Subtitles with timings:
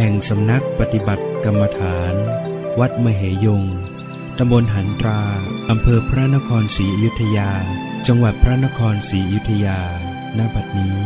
[0.00, 2.14] แห่งสำนักปฏิบัติกรรมฐาน
[2.80, 3.64] วัดมเหยง
[4.38, 5.22] ตำบลหันตรา
[5.70, 7.52] อำเภอพระนครศรีอยุธยา
[8.06, 9.80] จังหวัดพระนครศรีอยุธยา
[10.38, 10.98] ณ บัดนี้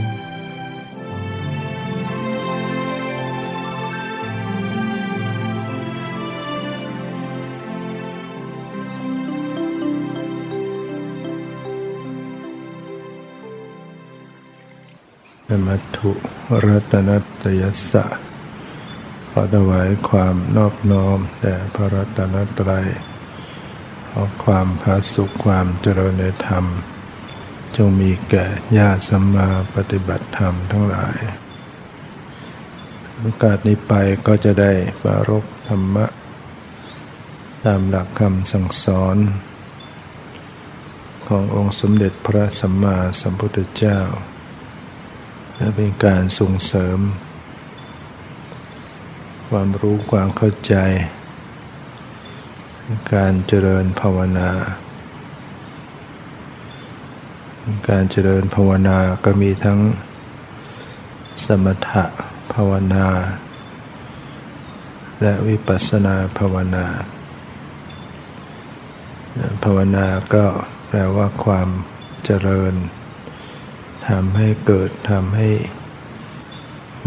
[15.66, 16.10] มัตถุ
[16.64, 17.62] รัตนัตย
[17.92, 18.21] สะ
[19.34, 22.86] ขอถวายความนอบน้อมแด่พระรัตนตรัย
[24.10, 26.64] ขอความพาสุขความเจริญในธรรม
[27.76, 28.46] จงมีแก่
[28.78, 31.18] ญาติสัมมาปฏิบัติธรรมทั้งหลาย
[33.18, 33.92] โอกาสนี้ไป
[34.26, 34.72] ก็จะได้
[35.02, 36.06] ปรารกธรรมะ
[37.64, 39.16] ตามหลักคำสั่งสอน
[41.28, 44.00] ขององค์สมเด็จพระสัมมาสัมพุทธเจ้า
[45.56, 46.98] และเป็นการส่งเสริม
[49.56, 50.74] ความรู้ความเข้าใจ
[53.14, 54.50] การเจริญภาวนา
[57.88, 59.80] การเจริญภาวนาก็มีทั้ง
[61.46, 62.04] สมถะ
[62.54, 63.06] ภาวนา
[65.22, 66.86] และวิปัสสนาภาวนา
[69.64, 70.44] ภาวนาก็
[70.88, 71.68] แปลว่าความ
[72.24, 72.74] เจริญ
[74.08, 75.50] ทำให้เกิดทำให้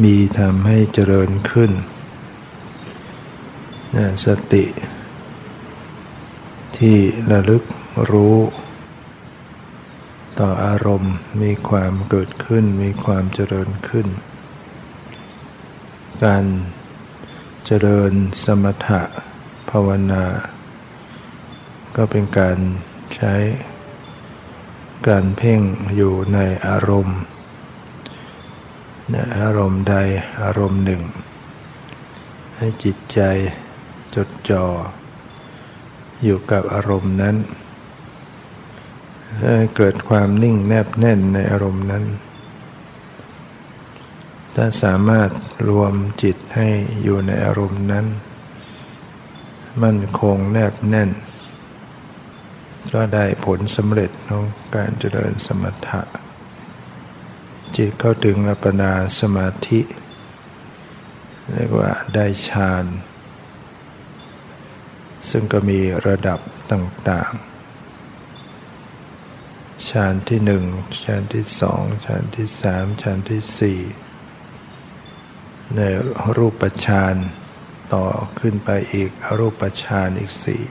[0.03, 1.73] มีทำให้เจริญขึ้น
[4.25, 4.65] สติ
[6.77, 6.97] ที่
[7.31, 7.63] ระลึก
[8.11, 8.37] รู้
[10.39, 14.07] ต่ออารมณ์มีความเกิดขึ้นมีความเจริญขึ้น
[16.23, 16.45] การ
[17.65, 18.13] เจริญ
[18.43, 19.01] สมถะ
[19.69, 20.25] ภาวนา
[21.95, 22.57] ก็เป็นการ
[23.15, 23.35] ใช้
[25.07, 25.61] การเพ่ง
[25.95, 27.19] อยู่ในอารมณ์
[29.39, 29.95] อารมณ์ใด
[30.41, 31.01] อารมณ์หนึ่ง
[32.57, 33.21] ให้จิตใจ
[34.15, 34.65] จดจ่อ
[36.23, 37.35] อยู่กับอารมณ์นั้น
[39.41, 42.05] ให้เกิดความนิ่งแนบแน่นในอารมณ์นั้น
[44.55, 45.29] ถ้าสามารถ
[45.69, 45.93] รวม
[46.23, 46.67] จิตให้
[47.03, 48.05] อยู่ในอารมณ์นั้น
[49.83, 51.09] มั่นคงแนบแน่น
[52.93, 54.43] ก็ได้ผลสำเร็จของ
[54.75, 56.01] การเจริญสมถะ
[57.75, 59.81] จิตเข้าถึงอัปปนาสมาธิ
[61.53, 62.85] เรียกว่าได้ฌาน
[65.29, 66.39] ซึ่งก็มีระดับ
[66.71, 67.55] ต่างๆ
[69.89, 70.63] ฌานที่หนึ่ง
[71.03, 73.79] ฌานที่สองฌานที่สามฌานที่สี่
[75.75, 75.81] ใน
[76.35, 77.15] รูปฌาน
[77.93, 78.05] ต่อ
[78.39, 80.63] ขึ้นไปอีกรูปฌานอีกสี่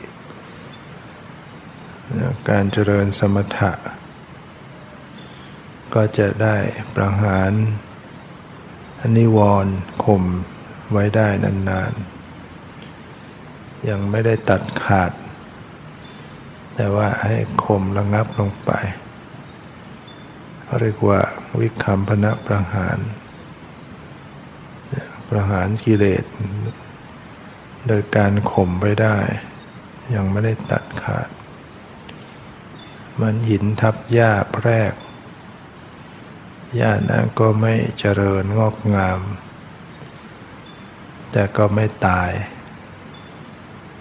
[2.49, 3.73] การเจริญสมถะ
[5.95, 6.57] ก็จะได้
[6.97, 7.53] ประหาร
[9.17, 10.25] นิวรณ์ข่ม
[10.93, 12.14] ไว้ได้นานๆ
[13.89, 15.13] ยังไม่ได้ตัดขาด
[16.75, 17.35] แต่ว่าให้
[17.65, 18.71] ข่มระงับลงไป
[20.81, 21.21] เรียกว่า
[21.61, 22.99] วิคัมพนะประหาร
[25.29, 26.25] ประหารกิเลส
[27.87, 29.19] โดยการข่มไว้ได้
[30.15, 31.29] ยังไม่ได้ตัดขาด
[33.21, 34.93] มันหินทับหญ้าแพรก
[36.77, 39.21] หญ้านั้นก็ไม่เจริญงอกงาม
[41.33, 42.31] แต่ก็ไม่ตาย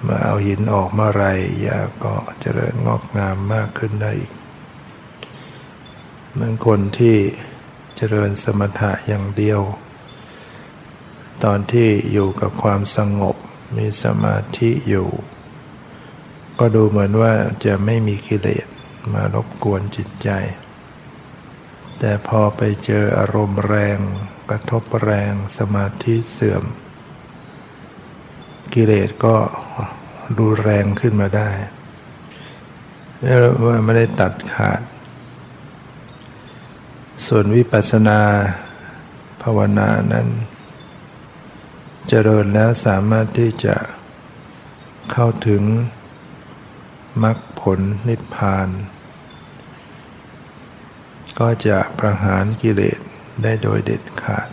[0.04, 1.26] เมื่อเอาหินออกเมื่อไร
[1.62, 4.32] หญ้าก็เจริญงอกงามมากขึ้นได้อีก
[6.32, 7.18] เหมือนคนที่
[7.98, 9.62] เจริญสมถะอย่างเดียว
[11.44, 13.36] ตอนที่อยู่กับความสงบ
[13.78, 15.10] มีสมาธิอยู่
[16.60, 17.34] ก็ดูเหมือนว่า
[17.66, 18.68] จะไม่มีกิเลส
[19.14, 20.30] มารบกวนจิตใจ
[22.00, 24.00] แต่พอไปเจออารมณ์แรง
[24.50, 26.64] กระทบแรงสมาธิเสื่อม
[28.74, 29.36] กิเลสก็
[30.38, 31.50] ดูแรงขึ้นมาได้
[33.20, 33.36] ไม่
[33.66, 34.82] ว่าไม่ได้ตัดขาด
[37.28, 38.22] ส่วนวิปัสสนา
[39.42, 40.28] ภาวนานั้น
[42.08, 43.76] เจริญแล้วสามารถที่จะ
[45.12, 45.64] เข้าถึง
[47.24, 48.70] มรรคผลนิพพาน
[51.40, 53.00] ก็จะประหารกิเลส
[53.44, 54.48] ได้โดยเด็ดขาด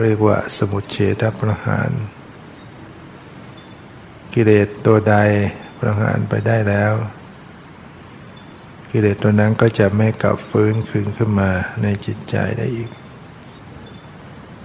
[0.00, 1.90] เรียกว่าสมุทเฉทประหาร
[4.34, 5.14] กิเลสตัวใด
[5.78, 6.92] ประหารไปได้แล้ว
[8.90, 11.50] กิเลสตัวนั้นก็จะไม่กลับฟื้นคืนขึ้นมา
[11.82, 12.90] ในจิตใจได้อีก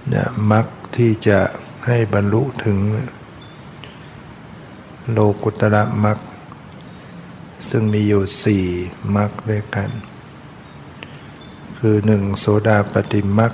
[0.08, 0.66] เนี่ยมรรค
[0.96, 1.40] ที่จะ
[1.86, 2.78] ให้บรรลุถึง
[5.10, 6.18] โลกุตระมรรค
[7.68, 8.64] ซึ่งมีอยู่สี่
[9.16, 9.90] มรรคด้วยกัน
[11.78, 13.52] คือหนึ่งโสดาปฏิมรรค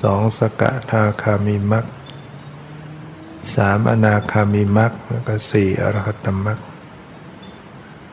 [0.00, 1.86] สองสกทาคามิมัก
[3.54, 6.58] สามอนาคามิมักแล้วก็สี่อรหัตมัก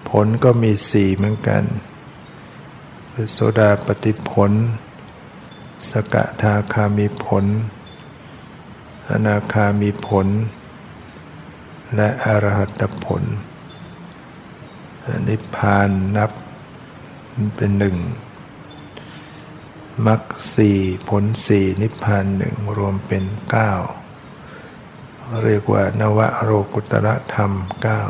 [0.09, 1.63] ผลก็มีสี่เหมือนกัน
[3.13, 4.51] คือโสดาปฏิผล
[5.89, 7.45] สกทาคามิผล
[9.09, 10.27] อนาคามิผล
[11.95, 13.23] และอรหัตผล
[15.27, 16.31] นิพพานนับ
[17.55, 17.97] เป็นหนึ่ง
[20.05, 20.21] มรรค
[20.55, 20.77] สี่
[21.09, 23.71] ผลสี่นิพพานหนึ่งรวมเป็นเก้า
[25.41, 27.51] เรียกว่านวโรกุตระธรรม
[27.81, 28.01] เก้า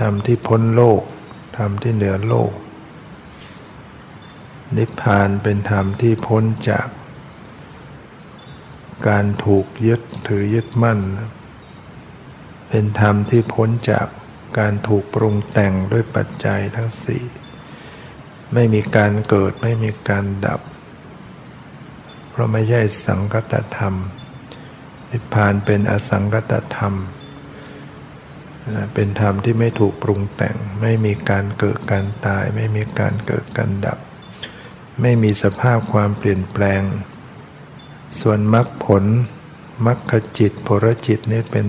[0.00, 1.02] ธรรมที่พ้นโลก
[1.56, 2.52] ธรรมที่เหนือโลก
[4.76, 6.88] นิพพานเป็นธรรมที่พ้นจาก
[9.08, 11.00] การถูกยึดถือยึดมั่น
[12.68, 14.06] เป็นธรรมที่พ้นจาก
[14.58, 17.24] การถูกปรุงแต่งด้วยปัจจัยทั้งสี่
[18.54, 20.60] ไม่มีการเกิดไม่มีการดับ
[22.30, 23.94] เพราะไม่ใช่สังคตธรรม
[25.12, 26.94] นิพพานเป็นอสังคตธรรม
[28.94, 33.98] เป็นธรรมที่ไม่ถูกปรุงแต่ง ไม่มีการเกิดการตาย ไม่มีการเกิดการดับ
[35.00, 36.82] ไม่มีสภาพความเปลี่ยนแปลง
[38.20, 39.04] ส่วนมรรคผล
[39.86, 41.68] มรรคจิตผลจิตนี่เป็น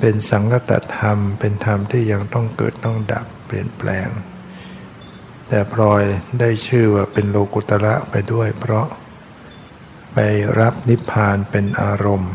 [0.00, 4.08] เป็นสังคตธรรม เป็นธรรมที่ยังต้องเกิดต้องดับเปลี่ยนแปลง
[5.48, 6.02] แต่พลอย
[6.40, 8.86] ได้ชื่อว่าเป็นโลกุตระไปด้วย เพราะ
[10.12, 10.18] ไป
[10.60, 12.32] รับนิพพานเป็นอารมณ์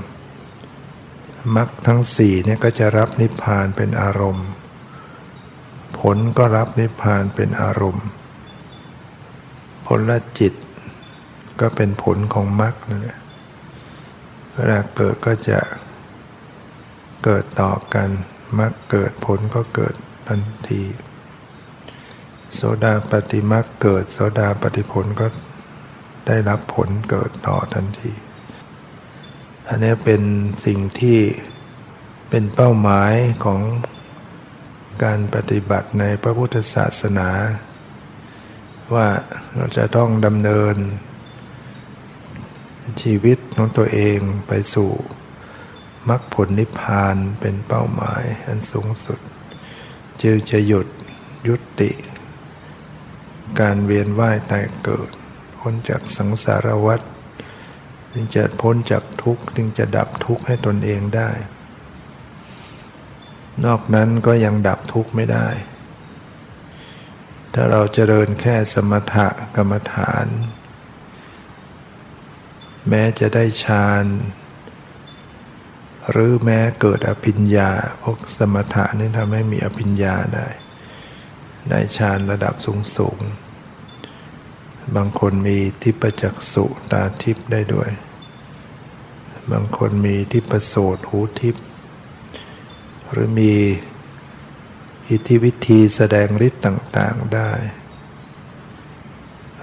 [1.56, 4.47] มรรคทั้งสี่เนี่ยก็จะรับนิพพานเป็นอารมณ์
[6.00, 8.06] ผลก็รับนิพพานเป็นอารมณ์
[9.88, 10.53] ผลละจิต
[11.59, 13.19] ก็เป็นผลของมรรคนั่นแหละ
[14.53, 15.59] เวลาเกิดก็จะ
[17.24, 18.09] เกิดต่อกัน
[18.59, 19.95] มรรคเกิดผลก็เกิด
[20.27, 20.83] ทันที
[22.56, 25.27] โสดาปฏิมาเกิด โสดาปฏิผลก็
[26.27, 28.13] ได้รับผลเกิดต่อทันที
[29.68, 30.21] อันนี้เป็น
[30.65, 31.19] สิ่งที่
[32.29, 33.13] เป็นเป้าหมาย
[33.45, 33.62] ของ
[35.03, 37.29] การปฏิบัติในพระพุทธศาสนา
[38.94, 39.07] ว่า
[39.56, 40.75] เราจะต้องดำเนิน
[43.01, 44.91] ชีวิตของตัวเองไปสู่
[46.09, 49.19] มรรคผลนิพพานเป็นเป้าหมายอันสูงสุด
[50.21, 50.88] จึงจะหยุด
[51.47, 51.91] ยุติ
[53.59, 55.12] การเวียนว่ายตายเกิด
[55.69, 57.02] พ้นจากสังสารวัฏ
[58.14, 61.30] จึงจะพ้นจากทุกข์จึงจะดับทุกข์ให้ตนเองได้
[63.66, 65.48] นอกนั้นก็ยังดับทุกข์ไม่ได้
[67.53, 70.25] ถ้าเราจเจริญแค่สมถะกรรมฐาน
[72.89, 74.06] แม้จะได้ฌาน
[76.12, 77.72] หรือแม้เกิดอภิญญา
[78.03, 80.48] พวกสมถะนี่ทำให้มีอภิญญาได้
[81.70, 83.20] ได้ฌานระดับสูงสูง
[84.96, 87.89] บางคนมีทิพจักสุตาทิพได้ด้วย
[89.51, 91.56] บางคนมีทิพโสตหูทิพ
[93.12, 93.53] หรือมี
[95.10, 97.51] อิทธิวิธีแสดงฤทธิ์ต่าง ๆได้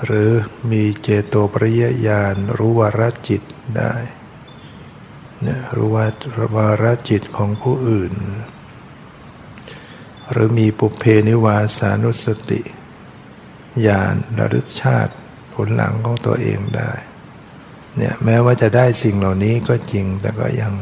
[0.04, 0.30] หรือ
[0.70, 3.42] มีเจโตปริยญาณรู้วารจิต
[3.78, 3.94] ได้
[5.42, 6.06] เนี่ยรู้ว่า
[6.56, 8.14] วารจิตของผู้อื่น
[10.30, 12.60] หรือมีปุเพนิวาสานุสติ
[13.86, 15.12] ญาณระลึกชาติ
[15.54, 16.92] ผลหลังของตัวเองได้
[17.96, 20.72] เนี่ยแม้ว่าจะได้สิ่งเหล่านี้ก็จริงแต่ก็ยัง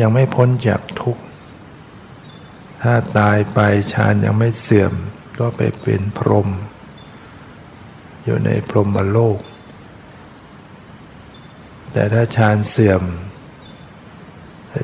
[0.00, 1.22] ยังไม่พ้นจากทุกข์
[2.82, 3.58] ถ้าตายไป
[3.92, 4.92] ฌานยังไม่เสื่อม
[5.38, 6.48] ก็ไปเป็นพรหม
[8.24, 9.38] อยู่ในพรหมโลก
[11.92, 13.02] แต่ถ้าฌานเสื่อม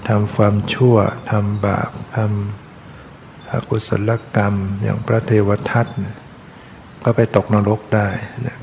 [0.08, 0.96] ทำความชั่ว
[1.30, 5.86] ทำบาปทำอกุศลกรรมอย่างพระเทวทัต
[7.04, 8.08] ก็ไปตกนรกได้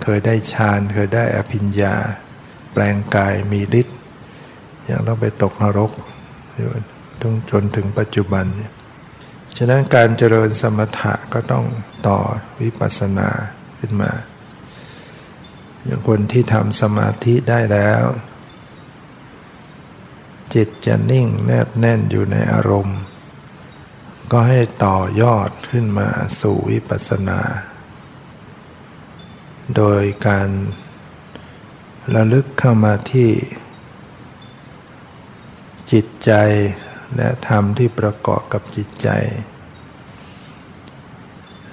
[0.03, 1.95] เคยได้ฌานเคยได้อภิญญา
[2.71, 3.97] แปลงกายมีฤทธิ์
[4.89, 5.91] ยังต้องไปตกนรก
[7.21, 8.45] ต้องจนถึงปัจจุบัน
[9.57, 11.65] ฉะนั้นการเจริญสมถะก็ต้อง
[12.07, 12.19] ต่อ
[12.61, 13.29] วิปัสสนา
[13.79, 14.11] ขึ้นมา
[15.83, 18.03] อย่างคนที่ทำสมาธิได้แล้ว
[20.53, 22.99] จิตจะนิ่งแนบแน่นอยู่ในอารมณ์
[24.31, 26.07] ก็ให้ต่อยอดขึ้นมา
[26.41, 27.39] สู่วิปัสสนา
[29.73, 30.49] โดยการ
[32.15, 33.29] ระลึกเข้ามาที่
[35.91, 36.31] จิตใจ
[37.15, 39.09] และธรรมที่ประกอบกับจิตใจ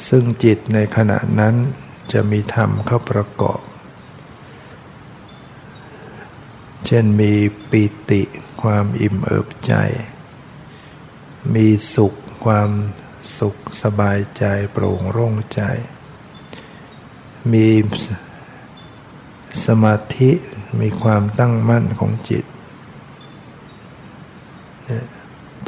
[0.09, 1.55] ซึ่งจิตในขณะนั้น
[2.13, 3.61] จะมีธรรมเข้าประกอบ
[6.87, 7.33] เช่นมี
[7.71, 8.23] ปีติ
[8.63, 9.75] ความอิ่มเอิบใจ
[11.55, 12.71] มีสุขความ
[13.39, 15.63] สุขสบายใจโปร่งโล่งใจ
[17.53, 17.69] มี
[19.67, 20.31] สมาธิ
[20.81, 22.45] มีความตั้งมั่นของจิต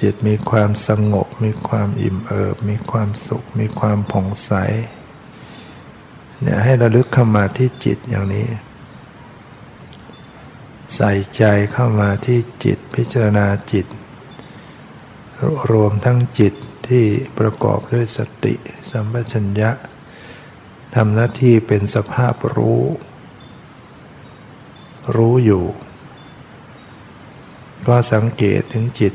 [0.00, 4.52] จิตมีความสงบ มีความอิ่มเอิบ มีความสุข มีความผ่องใส
[6.40, 8.46] เนี่ยให้ระลึกเข้ามาที่จิตอย่างนี้
[10.96, 13.86] ใส่ใจเข้ามาที่จิตพิจารณาจิต
[15.70, 16.54] รวมทั้งจิต
[16.88, 17.04] ที่
[17.38, 18.54] ประกอบด้วยสติ
[18.90, 19.70] สัมปชัญญะ
[20.94, 22.82] ทำหน้าที่เป็นสภาพรู้
[25.16, 25.64] รู้อยู่
[27.86, 29.14] ก็สังเกตถึงจิต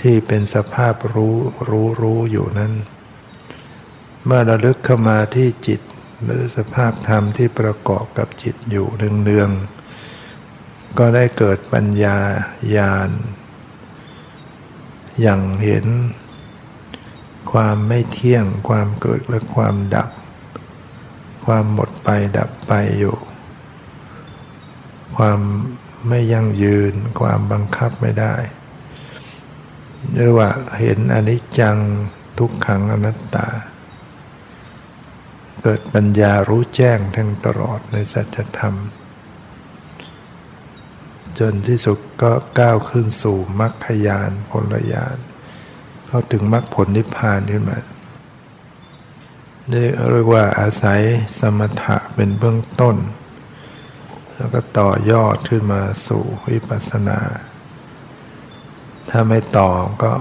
[0.00, 1.36] ที่เป็นสภาพรู้
[1.68, 2.72] รู้รู้อยู่นั้น
[4.24, 5.80] เมื่อระลึกเข้ามาที่จิต
[6.24, 12.18] หรือสภาพธรรมที่ประกอบกับจิตอยู่เนืองๆก็ได้เกิดปัญญา
[12.76, 13.10] ญาณ
[15.20, 15.86] อย่างเห็น
[17.52, 20.10] ความไม่เที่ยงความเกิดและความดับ
[21.46, 23.16] ความหมดไปดับไปอยู่
[25.16, 25.40] ความ
[26.08, 28.34] ไม่ยั่งยืน ความบังคับไม่ได้
[30.14, 31.76] เรียกว่าเห็นอนิจจัง
[32.38, 33.48] ทุกขังอนัตตา
[35.62, 38.74] เกิดปัญญารู้แจ้งทั้งตลอดในสัจธรรม
[41.38, 45.16] จนที่สุดก็ก้าวขึ้นสู่มรรคยานผลยาน
[46.06, 47.78] เข้าถึงมรรคผลนิพพานขึ้นมา
[49.72, 51.00] นี่เรียกว่าอาศัย
[51.38, 52.96] สมถะเป็นเบื้องต้น
[54.36, 57.18] แล้วก็ต่อยอดขึ้นมาสู่วิปัสสนา
[59.10, 59.70] ถ้าไม่ต่อ
[60.02, 60.12] ก็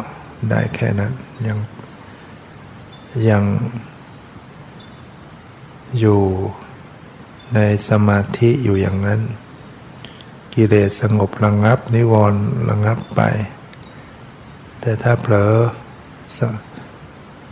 [0.49, 1.13] ได้แค่นั้น
[1.47, 1.57] ยัง
[3.29, 3.43] ยัง
[5.99, 6.21] อยู่
[7.55, 9.21] ในสมาธิอยู่อย่างนั้น
[10.53, 13.21] กิเลสสงบระงงับ นิวรณ์ระงงับไป
[14.81, 15.53] แต่ถ้าเผลอ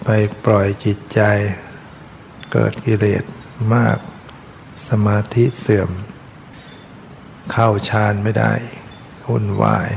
[0.03, 0.09] ไป
[0.45, 1.21] ปล่อยจิตใจ
[2.59, 3.23] เกิดกิเลส
[3.75, 3.97] มาก
[4.89, 5.89] สมาธิเสื่อม
[7.51, 8.53] เข้าฌานไม่ได้
[9.27, 9.89] หุ่นวาย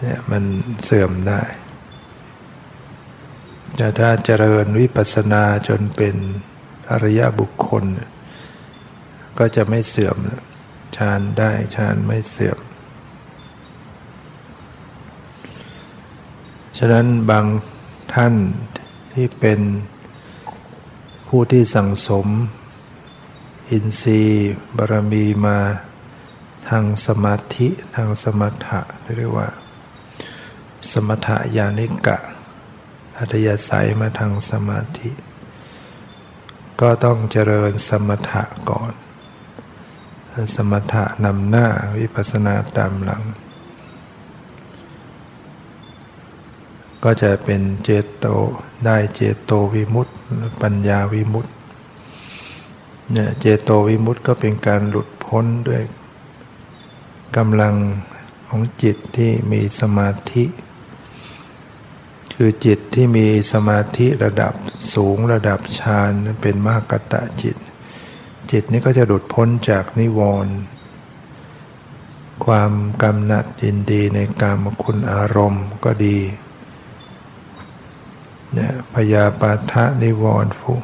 [0.00, 0.44] เนี่ยมัน
[0.84, 1.42] เสื่อมได้
[3.76, 6.16] แต่ถ้าเจริญวิปัสสนาจนเป็น
[6.90, 7.84] อริยบุคคล
[9.38, 10.16] ก็จะไม่เสื่อม
[10.96, 12.58] ฌานได้ฌานไม่เสื่อม
[16.78, 17.46] ฉะนั้นบาง
[18.14, 18.34] ท่าน
[19.12, 19.60] ที่เป็น
[21.34, 22.26] ผู้ที่สั่งสม
[23.70, 25.58] อินทรีย์บารมีมา
[26.68, 28.80] ทางสมาธิทางสมถะ
[29.16, 29.48] เรียกว่า
[30.92, 32.18] สมถะญาณิกะ
[33.16, 35.10] อัธยาศัยมาทางสมาธิ
[36.80, 38.92] ก็ต้องเจริญสมถะก่อน
[40.56, 41.66] สมถะนำหน้า
[41.98, 43.22] วิปัสสนาตามหลัง
[47.04, 48.26] ก็จะเป็นเจโต
[48.84, 50.21] ได้เจโตวิมุตติ
[50.62, 51.52] ปัญญาวิมุตติ
[53.12, 55.82] เนี่ยเจโตวิมุตติก็เป็นการหลุดพ้นด้วย
[57.36, 57.74] กำลัง
[58.48, 60.44] ของจิตที่มีสมาธิ
[62.34, 64.54] คือจิตที่มีสมาธิระดับ
[64.94, 67.56] สูงระดับฌานเป็นมากตะจิต
[68.50, 70.54] จิตนี้ก็จะหลุดพ้นจากนิวรณ์
[72.44, 72.72] ความ
[73.02, 76.18] กำหนัดยินดีในกามคุณอารมณ์ก็ดี
[78.54, 80.74] เนี่ยพยาปาทะนิวรณ์ฟุ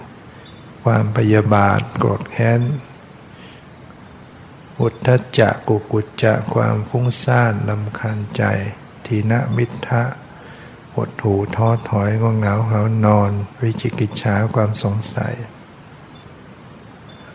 [0.84, 2.60] ความพยาบาทโกรธแค้น
[4.80, 5.08] อุทธ
[5.38, 8.42] จักกุกุจจะความฟุ้งซ่านลำคาญใจ
[9.06, 10.02] ทีนมิทะ
[10.94, 13.30] หดหูท้อถอยก็เหงาเหานอน
[13.62, 15.34] วิจิกิจฉาความสงสัย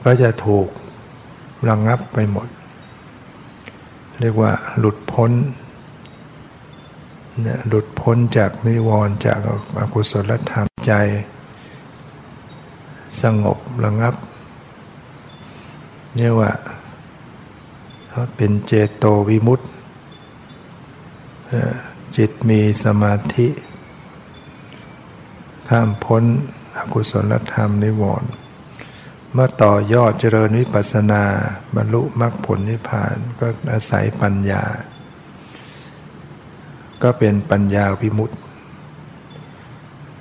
[0.04, 0.68] ก็จะถูก
[1.68, 2.48] ระงงับไปหมด
[4.20, 5.32] เรียกว่าหลุดพ้น
[7.68, 9.40] หลุดพ้นจากนิวรณ์จาก
[9.80, 10.94] อกุศลธรรมใจ
[13.22, 14.16] สงบระงับ
[16.16, 16.52] เนี่ยว่า
[18.36, 19.66] เป็นเจโตวิมุตติ
[22.18, 23.48] จิตมีสมาธิ
[25.70, 26.24] ข้ามพ้น
[26.78, 28.32] อกุศลธรรมนิวรณ์
[29.34, 31.24] เมื่อต่อยอดเจริญวิปัสสนา
[31.76, 34.64] บรรลุมรรคผลนิพพานก็อาศัยปัญญา
[37.04, 38.36] ก็เป็นปัญญาวิมุตติ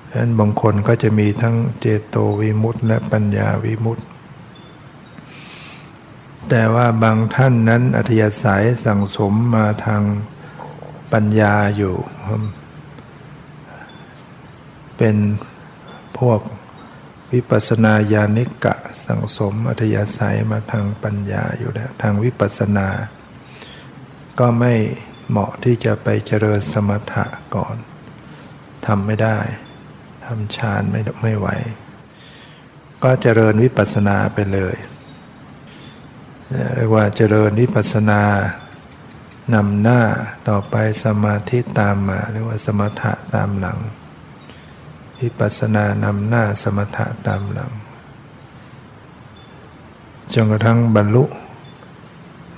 [0.08, 4.02] ฉะนั้นบางคนก็จะมีทั้งเจโตวิมุตติและปัญญาวิมุตติ
[6.50, 10.02] แต่ว่าบางท่านนั้นอัธยาศัยสั่งสมมาทาง
[11.12, 11.94] ปัญญาอยู่
[14.96, 15.16] เป็น
[16.18, 16.40] พวก
[17.32, 18.74] วิปัสนาญาณิกะ
[19.06, 22.88] สังสมอัธยาศัยมาทางปัญญาอยู่แล้วทางวิปัสนา
[24.38, 24.74] ก็ไม่
[25.32, 27.24] เหมาะที่จะไปเจริญสมถะ
[27.54, 27.76] ก่อน
[28.86, 29.38] ทำไม่ได้
[30.24, 31.48] ทำฌานไม่ไม่ไหว
[33.02, 34.76] ก็เจริญวิปัสสนาไปเลย
[36.74, 38.22] เรียกว่าเจริญวิปัสสนา
[39.54, 40.00] นำหน้า
[40.48, 40.74] ต่อไป
[41.04, 43.78] สมาธิตามมาเรียกว่าสมถะตามหลัง
[45.20, 47.72] วิปัสสนานำหน้าสมถะตามหลัง
[50.32, 51.24] จนกระทั่งบรรลุ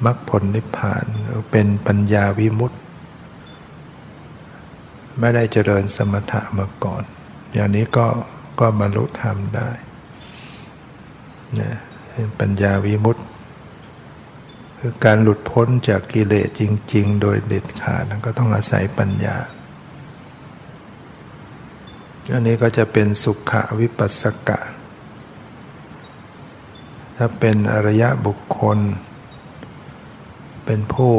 [0.05, 1.05] มรรคผลนิพพาน
[1.51, 2.79] เป็นปัญญาวิมุตติ
[5.19, 7.05] ไม่ได้เจริญสมถะมาก่อน
[7.53, 8.07] อย่างนี้ก็
[8.61, 9.71] ก็บรรลุธรรมได้
[11.61, 11.71] นะ
[12.11, 13.23] เป็นปัญญาวิมุตติ
[14.79, 16.63] คือการหลุดพ้นจากกิเลสจ
[16.95, 19.37] ริง ๆ โดยเด็ดขาดนั้นก็ต้องอาศัยปัญญา
[22.33, 24.59] อันนี้ก็จะเป็นสุขวิปัสสกะ
[27.17, 28.79] ถ้าเป็นอริยะบุคคล
[30.67, 31.15] เป็นผู้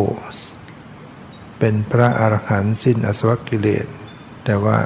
[1.59, 3.87] เป็นพระอรหันต์สิ้นอสวกิเลส
[4.45, 4.79] แต่ว่า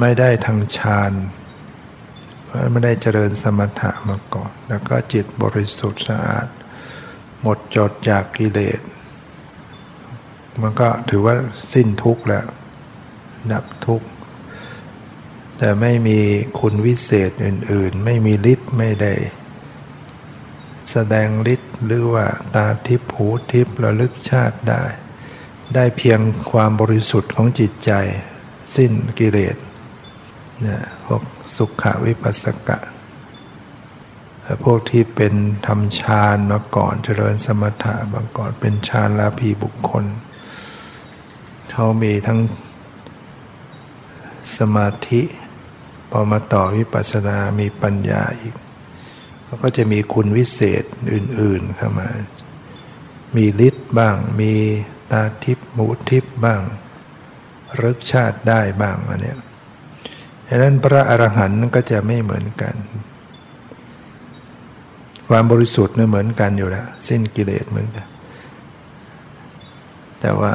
[0.00, 1.12] ไม่ได้ทางฌาน
[2.72, 6.48] ไม่ได้เจริญสมถะมาก่อน แล้วก็จิตบริสุทธิ์สะอาด
[7.42, 8.80] หมดจดจากกิเลส
[10.62, 11.34] มันก็ถือว่า
[11.72, 12.46] สิ้นทุกข์แล้ว
[13.52, 14.08] ดับทุกข์
[15.58, 16.18] แต่ไม่มี
[16.60, 19.14] คุณวิเศษอื่น ๆ ไม่มีฤทธิ์ไม่ได้
[20.90, 24.82] แสดงฤทธิ หรือว่าตาทิพหูทิพระลึกชาติได้
[25.74, 27.92] ได้เพียงความบริสุทธิ์ของจิตใจ
[28.76, 29.56] สิ้นกิเลส
[30.66, 31.22] นะพวก
[31.56, 32.78] สุขวิปัสสกะ
[34.64, 35.34] พวกที่เป็น
[35.66, 40.04] ทำฌานมาก่อนเจริญสมถะมาก่อนเป็นฌานลาภีบุคคล
[41.70, 42.40] เขามีทั้ง
[44.58, 45.22] สมาธิ
[46.10, 48.54] พอมาต่อวิปัสสนา มีปัญญาอีก
[49.54, 52.08] เขาก็จะมีคุณวิเศษอื่น ๆเข้ามา
[53.36, 54.52] มีฤทธิ์บ้าง มี
[55.10, 56.60] ตาทิพย์มูทิพย์บ้าง
[57.82, 59.34] รึกชาติได้บ้างอันนี้
[60.48, 62.74] ดังนั้นพระอรหันต์ก็จะไม่เหมือนกัน
[65.28, 68.06] ความบริสุทธิ์เนี่ยเหมือนกันอยู่แล้วสิ้นกิเลสเหมือนกัน
[70.20, 70.52] แต่ว่า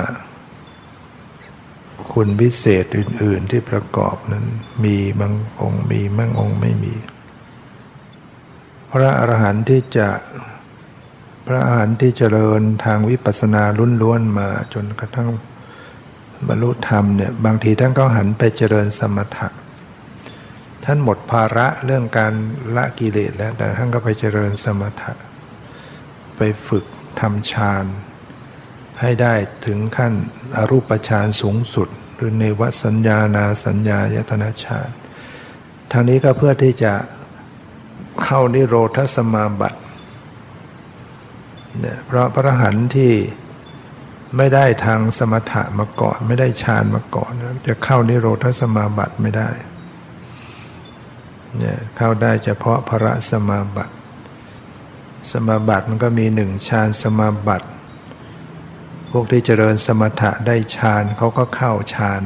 [2.14, 4.46] คุณพิเศษอื่น ๆที่ประกอบนั้น
[4.84, 6.96] มีบางองค์มีบางองค์ไม่มี
[8.92, 10.10] พระอรหันต์ที่จะ
[11.48, 15.30] พระอรหันต์ที่เจริญทางวิปัสสนาลุ้นล้วนมาจนกระทั่ง
[16.48, 19.48] บรรลุธรรมเนี่ยบางทีท่านก็หันไปเจริญสมถะ
[20.86, 22.34] ท่านหมดภาระเรื่องการ
[22.76, 25.14] ละกิเลสแล้วแต่ท่านก็ไปเจริญสมถะ
[26.38, 26.86] ไปฝึก
[27.20, 27.86] ทำฌาน
[29.02, 29.34] ให้ได้
[29.66, 30.14] ถึงขั้น
[30.58, 34.90] อรูปฌานสูงสุด หรือในวัสัญญานาสัญญายตนาฌาน
[35.92, 36.94] ทางนี้ก็เพื่อที่จะ
[38.24, 39.80] เข้านิโรธสมาบัติ
[41.80, 43.14] เนี่ยเพราะพระหันที่
[44.38, 47.32] ไม่ได้ทางสมถะมาก่อน ไม่ได้ฌานมาก่อน
[47.68, 49.50] จะเข้านิโรธสมาบัติไม่ได้
[51.58, 53.94] เนี่ยเข้าได้เฉพาะพระสมาบัติ
[55.32, 57.68] สมาบัติมันก็มีหนึ่งฌานสมาบัติ
[59.12, 62.22] พวกที่เจริญสมถะได้ฌานเขาก็เข้าฌาน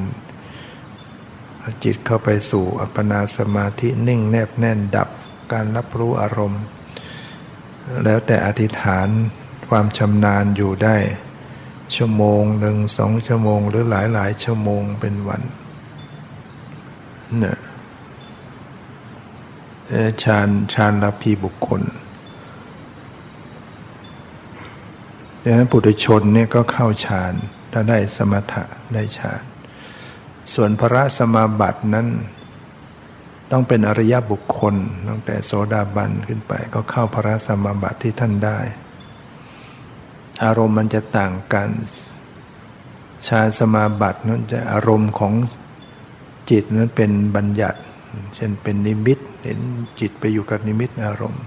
[1.83, 5.09] จิตเข้าไปสู่อัปปนาสมาธินิ่งแนบแน่นดับ
[5.53, 6.63] การรับรู้อารมณ์
[8.03, 9.07] แล้วแต่อธิษฐาน
[9.69, 10.97] ความชำนาญอยู่ได้
[11.95, 15.41] ชั่วโมงหนึ่งสองชั่วโมง หรือหลายหลายชั่วโมงเป็นวัน
[17.39, 17.57] เนี่ย
[20.23, 21.81] ฌานฌานรับพีบุคคล
[25.43, 27.33] ดังนั้นปุถุชนเนี่ยก็เข้าฌาน
[27.71, 28.63] ถ้าได้สมถะ
[28.93, 29.43] ได้ฌาน
[30.53, 32.07] ส่วนพระสมาบัตินั้น
[33.53, 34.75] ต้องเป็นอริยบุคคล
[35.07, 38.59] ตั้งแต่โสดาบันขึ้นไปก็เข้าพระสมาบัติที่ท่านได้
[40.45, 41.69] อารมณ์มันจะต่างกัน
[43.27, 45.33] ฌานสมาบัตินั้นจะอารมณ์ของ
[46.51, 47.79] จิตนั้นเป็นบัญญัติ
[48.35, 49.59] เช่นเป็นนิมิตเห็น
[49.99, 51.43] จิตไปอยู่กับนิมิตอารมณ์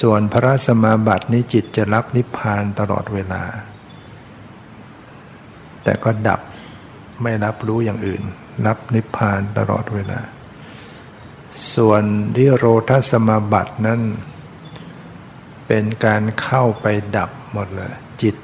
[0.00, 3.42] ส่วนพระสมาบัตินี้จิตจะรับนิพพานตลอดเวลา
[5.84, 6.40] แต่ก็ดับ
[7.22, 8.22] ไม่รับรู้อย่างอื่น
[8.66, 10.20] รับนิพพานตลอดเวลา
[11.74, 12.02] ส่วน
[12.36, 14.00] ที่โรทัสมาบัตินั้น
[15.66, 16.86] เป็นการเข้าไป
[17.16, 18.36] ดับหมดเลย จิต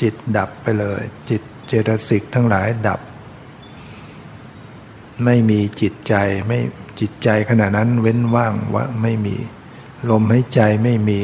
[0.00, 3.00] จิตดับไปเลย จิตเจตสิกทั้งหลายดับ
[5.24, 6.14] ไม่มีจิตใจ
[6.46, 6.58] ไม่
[7.00, 9.36] จิตใจขณะนั้นเว้นว่างว่าไม่มี
[10.10, 11.20] ลมหายใจไม่มี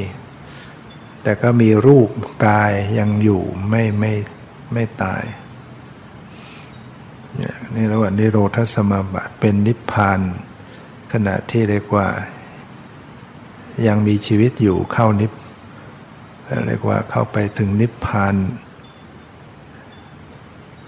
[1.22, 2.08] แต่ก็มีรูป
[2.46, 4.12] กายยังอยู่ไม่ไม่
[4.72, 5.22] ไม่ตาย
[7.74, 10.20] นี่ระหว่างนิโรธสมาบัติเป็นนิพพาน
[11.12, 12.06] ขณะที่เรียกว่า
[13.86, 15.32] ยังมีชีวิตอยู่เข้านิพ
[16.66, 18.34] เรียกว่าเข้าไปถึงนิพพาน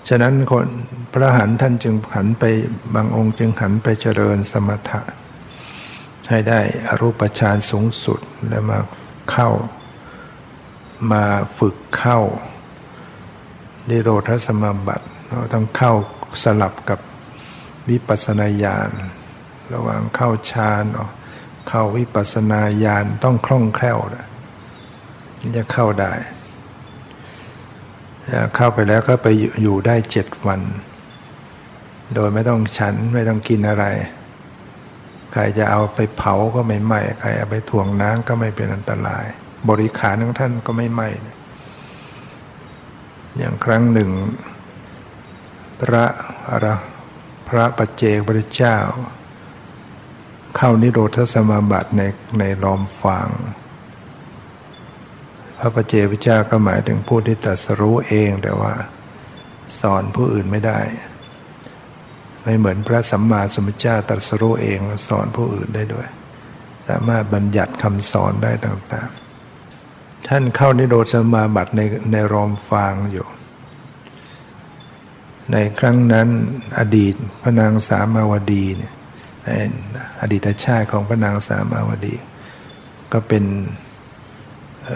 [0.09, 0.69] ฉะนั้นคน
[1.13, 2.45] พระหันท่านจึงหันไป
[2.95, 5.03] บางองค์จึงหันไปเจริญสมถะ
[6.29, 8.79] ให้ได้อรูปฌานสูงสุดแล้วมา
[9.31, 9.51] เข้า
[11.13, 11.25] มา
[11.59, 12.19] ฝึกเข้า
[13.89, 15.93] นิโรธสมาบัติเราต้องเข้า
[16.43, 17.01] สลับกับ
[17.91, 18.91] วิปัสนาญาณ
[19.75, 20.85] ระหว่างเข้าฌาน
[21.69, 24.27] เข้าวิปัสนาญาณต้องคล่องแคล่วนะ
[25.57, 26.13] จะเข้าได้
[28.57, 29.27] เข้าไปแล้วก็ไป
[29.63, 30.61] อยู่ได้เจ็ดวัน
[32.15, 33.85] โดยไม่ต้องฉันไม่ต้องกินอะไร
[35.33, 39.25] ใครจะเอาไปเผาก็ไม่ไหม้ใครเอาไปถ่วงน้ำก็ไม่เป็นอันตราย
[39.69, 41.09] บริขารของท่านก็ไม่ไหม้
[43.39, 44.11] อย่างครั้งหนึ่ง
[45.93, 46.05] ระ
[46.51, 46.67] อะไร
[47.49, 48.77] พระปัจเจกพระเจ้า
[50.57, 52.03] เข้านิโรธสมาบัติใน
[52.39, 53.29] ในลอมฟาง
[55.59, 58.73] พระปเจพระเจ้าก็หมายถึงผู้ที่ตรัสรู้เองแต่ว่า
[59.81, 60.81] สอนผู้อื่นไม่ได้
[62.43, 66.09] ไม่เหมือนพระสัมมาสัมพุทธเจ้าตรัสรู้เองสอนผู้อื่นได้ด้วย
[66.89, 71.81] สามารถบัญญัติคำสอนได้ต่างๆ ท่านเข้านิโรธสมาบัติใน
[72.13, 73.27] ในรอมฟางอยู่
[75.53, 76.29] ในครั้งนั้น
[76.79, 78.93] อดีตพระนางสามาวดีเนี่ย
[80.21, 82.15] อดีตชาติของพระนางสามาวดี
[83.13, 83.45] ก็เป็น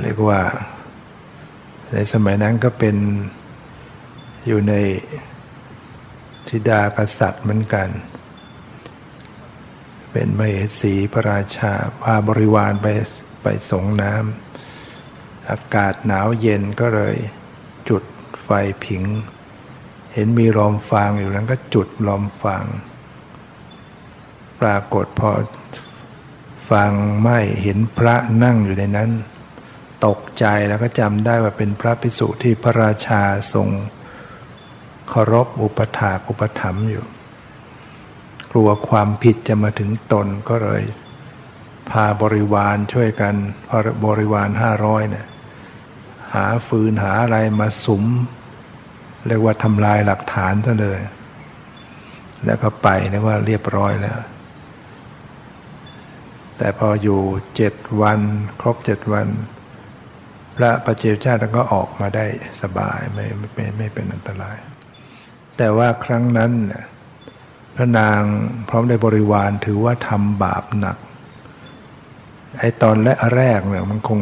[0.02, 0.40] เรียกว่า
[1.92, 2.96] ในสมัยนั้นก็เป็น
[4.46, 4.74] อยู่ใน
[6.48, 7.88] ธิดากษัตริย์เหมือนกัน
[10.12, 12.86] เป็นมเหสีพระราชาพาบริวารไป
[13.42, 17.16] ไปสงน้ำอากาศหนาวเย็นก็เลย
[17.88, 18.02] จุด
[18.44, 18.48] ไฟ
[18.84, 19.02] ผิง
[20.14, 22.64] เห็นมีลมฟางอยู่นั้นก็จุดลมฟาง
[24.60, 25.30] ปรากฏพอ
[26.70, 27.28] ฟางไหม
[27.62, 29.10] เห็นพระนั่งอยู่ในนั้น
[30.06, 33.68] ตกใจแล้วก็จำได้ว่าเป็นพระภิกษุที่พระราชาทรง
[35.08, 37.04] เคารพอุปถากอุปถัมภ์อยู่
[38.52, 40.82] กลัวความผิดจะมาถึงตนก็เลย
[41.90, 43.34] พาบริวารช่วยกัน
[43.68, 43.70] พ
[44.04, 45.26] บริวารห้าร้อยเนี่ย
[46.34, 48.04] หาฟืนหาอะไรมาสุม
[49.26, 51.00] เรียกว่าทำลายหลักฐานซะเลย
[52.46, 54.18] แล้วก็ไปเรียกว่าเรียบร้อยแล้ว
[56.58, 57.20] แต่พออยู่
[57.56, 58.20] เจ็ดวัน
[58.60, 59.26] ครบเจ็ดวัน
[60.56, 62.26] พระประเจชาติก็ออกมาได้
[62.62, 64.56] สบายไม่ไม่ไม่เป็นอันตราย
[65.56, 66.52] แต่ว่าครั้งนั้น
[67.76, 68.20] พระนาง
[68.68, 70.96] พร้อมได้บริวารถือว่าทำบาปหนัก
[72.58, 74.20] ไอ้ตอนแรกแรกเนี่ยมันคง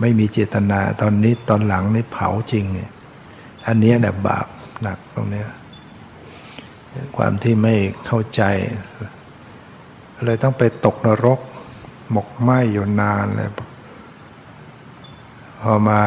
[0.00, 2.90] ไม่มีเจตนาตอนนี้ตอนหลังนี่เผาจริงเนี่ย
[3.66, 4.46] อันนี้เนี่ยบาป
[4.82, 5.44] หนักตรงนี้
[7.16, 7.74] ความที่ไม่
[8.06, 8.42] เข้าใจ
[10.24, 11.40] เลยต้องไปตกนรก
[12.10, 13.50] หมกไหมอยู่นานเลย
[15.62, 16.02] พอมา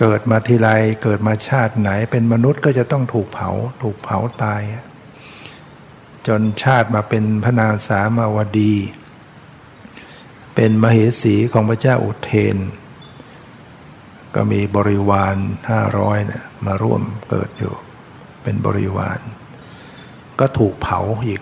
[0.00, 0.68] เกิดมาทีไร
[1.02, 3.50] เกิดมาชาติไหน เป็นมนุษย์ก็จะต้องถูกเผา
[3.82, 4.62] ถูกเผาตาย
[6.26, 8.74] จนชาติมาเป็นพระนางสามาวดี
[10.54, 12.56] เป็นมเหสีของพระเจ้าอุเทน
[14.34, 15.36] ก็มีบริวาร
[15.70, 17.74] ห้าร้อยเนี่ยมาร่วมเกิดอยู่
[18.42, 19.20] เป็นบริวาร
[20.40, 21.40] ก็ถูกเผาอีก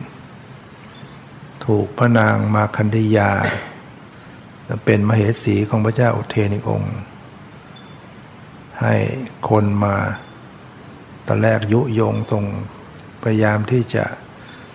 [1.67, 3.31] ถูกพระนางมาคันธยา
[4.85, 6.97] เป็นมเหสีของพระเจ้าอุเทนิองค์
[8.83, 8.95] ให้
[9.49, 9.97] คนมา
[11.29, 12.45] ตอนแรกยุยงตรง
[13.23, 14.05] พยายามที่จะ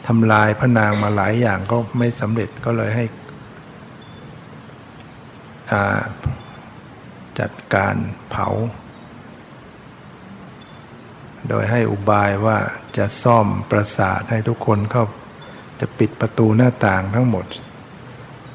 [0.08, 3.06] ทำลายพระนางมาหลายอย่างก็ไม่สำเร็จก็เลยให้
[7.39, 7.96] จัดการ
[8.30, 8.48] เผา
[11.50, 12.58] โดยให้อุบายว่า
[12.98, 15.06] จะซ่อมประสาทให้ทุกคนเข้า
[15.80, 17.46] จะปิดประตูหน้าต่างทั้งหมด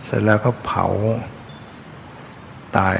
[0.06, 0.86] เสร็จแล้วก็เผา
[2.78, 2.96] ตาย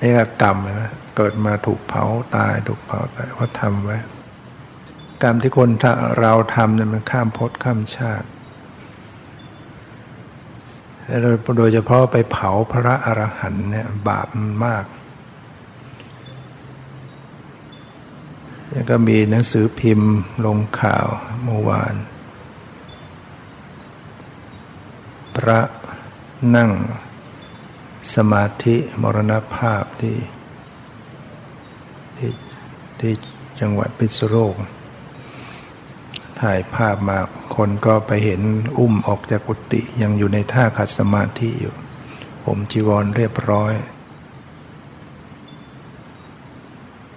[0.00, 2.04] นี่ก็กรรมนะเกิดมาถูกเผา
[2.36, 3.98] ตายถูกเผาตายเพราะทำไว้
[5.22, 5.70] กรรมที่คน
[6.20, 8.26] เราทำเนี่ยมันข้ามพศข้ามชาติ
[11.58, 14.84] โดยเฉพาะไปเผาพระอรหันต์เนี่ยบาปมันมาก
[18.70, 20.12] แล้วก็มีหนังสือพิมพ์
[20.44, 21.06] ลงข่าว
[21.42, 21.94] เมื่อวาน
[25.36, 25.60] พระ
[26.56, 26.70] นั่ง
[28.14, 30.18] สมาธิมรณภาพที่
[32.16, 32.30] ที่
[33.00, 33.12] ที่
[33.60, 34.54] จังหวัดพิษณุโลก
[36.40, 37.18] ถ่ายภาพมา
[37.56, 38.40] คนก็ไปเห็น
[38.78, 41.74] อุ้มออกจากกุฏิยังอยู่ในท่าขัดสมาธิอยู่
[42.44, 43.72] ผมจีวรเรียบร้อย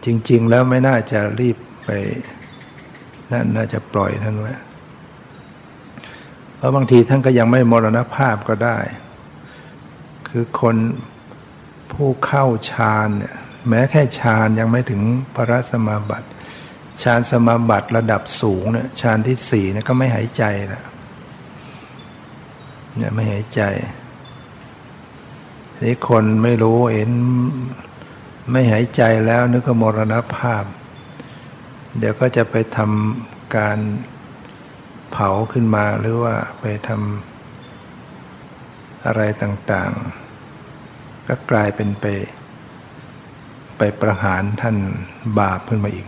[0.06, 1.90] จริง ๆ แล้วไม่น่าจะรีบไป
[3.32, 4.54] นั่นน่าจะปล่อยท่านไว้
[6.56, 8.78] เพราะบางทีท่านก็ยังไม่มรณภาพก็ได้
[10.28, 10.76] คือคน
[11.92, 13.36] ผู้เข้าฌานเนี่ย
[13.70, 15.02] แม้แค่ฌานยังไม่ถึง
[15.36, 16.30] พระสมาบัติ
[17.04, 20.84] ฌานสมาบัติระดับสูงเนี่ยฌานที่สี่เนี่ยก็ไม่หายใจนะ
[22.98, 23.62] เนี่ยไม่หายใจ
[25.84, 27.12] นี่คนไม่รู้เห็น
[28.52, 30.64] ไม่หายใจแล้วนึกว่ามรณภาพ
[31.98, 33.80] เดี๋ยวก็จะไปทำการ
[35.12, 42.06] เผาขึ้นมาหรือว่าไปทำอะไรต่างๆ ก็กลายเป็นไป
[43.78, 44.78] ไปประหารท่าน
[45.40, 46.08] บาปขึ้นมาอีก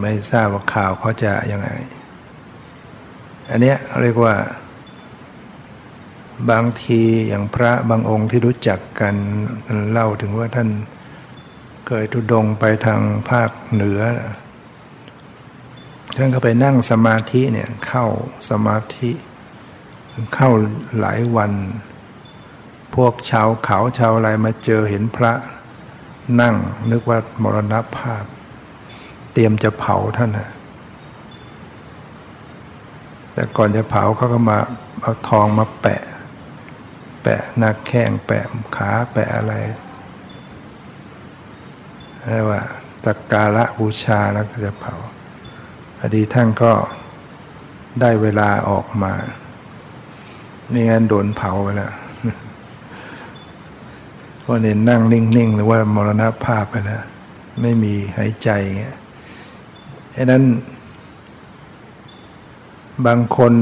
[0.00, 1.68] ไม่ทราบว่าข่าวเขาจะยังไง
[3.50, 4.34] อันเนี้ยเรียกว่า
[6.50, 9.14] บางทีอย่างพระบางองค์ที่รู้จักกัน
[9.90, 10.68] เล่าถึงว่าท่าน
[11.86, 14.00] เคยทุดงไปทางภาคเหนือ
[16.16, 18.04] ท่านก็ไปนั่งสมาธิเนี่ยเข้า
[18.50, 19.10] สมาธิ
[20.34, 20.50] เข้า
[20.98, 21.52] หลายวัน
[22.94, 25.32] พวกชาวเขาชาวอะไรมาเจอเห็นพระ
[26.40, 26.54] นั่ง
[26.90, 28.24] นึกว่ามรณภาพ
[29.38, 30.50] เตรียมจะเผาท่านนะ
[33.32, 34.58] แต่ก่อนจะเผาเขาก็มา
[35.00, 36.02] เอาทองมาแปะ
[37.22, 38.44] แปะหน้าแข้งแปะ
[38.76, 39.54] ขาแปะอะไร
[42.30, 42.60] เรียกว่า
[43.04, 44.94] สักการะบูชาแล้วก็จะเผา
[45.98, 46.72] พอดีท่านก็
[48.00, 49.12] ได้เวลาออกมา
[50.68, 51.92] ไม่งั้นโดนเผาไปแล้ว
[54.40, 57.02] เพราะเนี่ยนั่งนิ่งๆ หรือว่ามรณภาพไปแล้ว
[57.62, 58.98] ไม่มีหายใจเงี้ย
[60.16, 60.42] ฉะนั้น
[63.06, 63.52] บางคน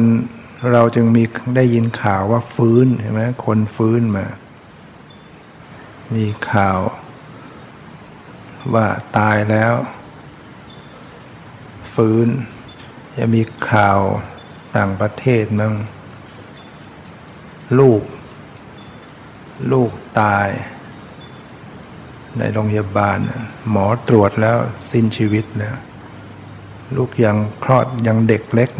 [0.72, 1.24] เราจึงมี
[1.56, 4.26] ได้ยินข่าวว่าฟื้นเห็นไหมคนฟื้นมา
[6.14, 6.78] มีข่าว
[8.74, 8.86] ว่า
[9.16, 9.74] ตายแล้ว
[11.94, 12.26] ฟื้น
[13.16, 13.98] จะมีข่าว
[14.76, 15.72] ต่างประเทศมั้ง
[17.78, 18.02] ลูก
[19.72, 19.90] ลูก
[20.20, 20.48] ตาย
[22.38, 23.18] ในโรงพยาบาล
[23.70, 24.56] หมอตรวจแล้ว
[24.90, 25.76] สิ้นชีวิตแล้ว
[26.96, 28.70] ลูกยังคลอดยังเด็กเล็ก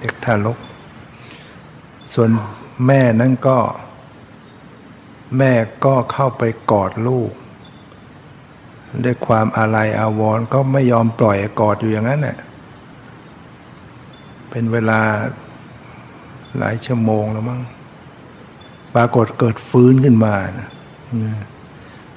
[0.00, 0.58] เด็กทารก
[2.12, 2.30] ส่วน
[2.86, 3.58] แม่นั่นก็
[5.38, 5.52] แม่
[5.84, 6.42] ก็เข้าไป
[6.72, 7.32] กอดลูก
[9.04, 12.38] ด้วยความอาลัยอาวรณ์ก็ไม่ยอมปล่อยกอดอยู่อย่างนั้นแหละ
[14.50, 15.00] เป็นเวลา
[16.58, 17.60] หลายชั่วโมงแล้วมั้ง
[18.94, 20.34] ปรากฏเกิดฟื้นขึ้นมา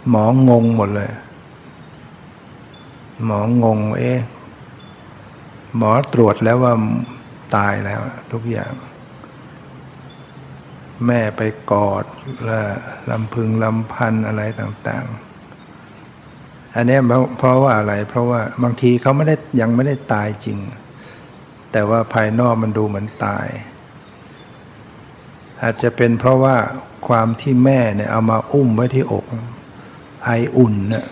[0.10, 1.12] หมองงหมดเลย
[3.26, 4.20] หมองง เอ๊ะ
[5.78, 6.74] หมอตรวจแล้วว่า
[7.56, 8.02] ตายแล้ว
[8.32, 8.74] ทุกอย่าง
[11.06, 12.06] แม่ไปกอด
[12.46, 12.62] และ
[13.12, 15.06] ลำพึงลำพันอะไรต่าง
[15.92, 16.98] ๆ อันนี้
[17.38, 20.58] เพราะว่าอะไร เพราะว่าบางทีเขาไม่ได้ยังไม่ได้ตายจริง
[21.72, 23.48] แต่ว่าภายนอกมันดูเหมือนตาย
[25.62, 26.56] อาจจะเป็นเพราะว่า
[27.08, 29.26] ความที่แม่เนี่ยเอามาอุ้มไว้ที่อก
[30.24, 31.06] ไออุ่นนะ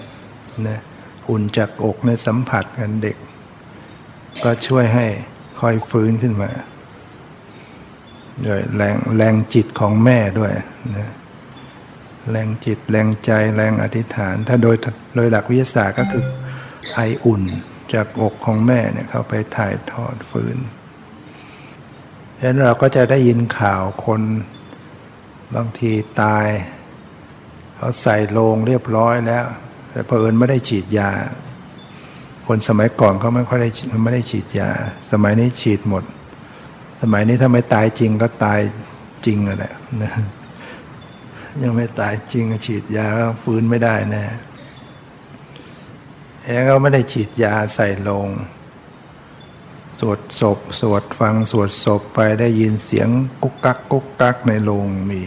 [0.68, 0.80] นะ
[1.30, 3.18] อุ่นจากอกในสัมผัสกันเด็ก
[4.44, 5.06] ก็ช่วยให้
[5.62, 6.52] ค่อยฟื้นขึ้นมา
[8.44, 10.54] โดยแรงแรงจิตของแม่ด้วย
[10.98, 11.12] นะ
[12.32, 14.76] แรงจิตแรงใจแรงอธิษฐาน ถ้าโดย
[15.16, 16.26] โดยหลักวิทยาศาสตร์ก็คือ
[16.94, 17.44] ไออุ่น
[17.94, 20.58] จากอกของแม่เนี่ยเข้าไปถ่ายทอดฟื้น
[22.40, 24.22] ฉะนั้นเราก็จะได้ยินข่าวคน
[25.56, 26.46] บางทีตาย
[27.76, 29.46] เขาใส่โลงเรียบร้อยแล้ว
[29.92, 31.12] แต่เผอิญไม่ได้ฉีดยา
[32.48, 33.70] คนสมัยก่อนเขาไม่ค่อยได้
[34.04, 34.70] ไม่ได้ฉีดยา
[35.12, 36.04] สมัยนี้ฉีดหมด
[37.02, 38.60] สมัยนี้ถ้าไม่ตายจริงก็ตาย
[39.26, 40.14] จริงแหละนะ
[41.62, 44.26] ยังไม่ตายจริงฉีดยากฟื้นไม่ได้นะ
[46.44, 48.28] แอ้เขาไม่ได้ฉีดยาใส่ลง
[50.00, 53.10] สวดศพ สวดฟังสวดศพไปได้ยินเสียง
[53.44, 55.22] กุ๊กกักกุ๊กกักในโรงมี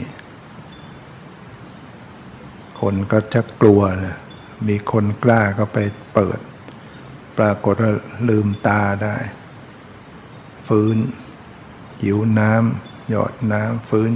[2.80, 4.16] คนก็จะกลัวนะ
[4.68, 5.78] มีคนกล้าก็ไป
[6.14, 6.38] เปิด
[7.38, 7.92] ปรากฏว่า
[8.28, 9.16] ลืมตาได้
[10.68, 10.96] ฟื้น
[12.02, 14.12] หิวน้ำหยอดน้ำฟื้น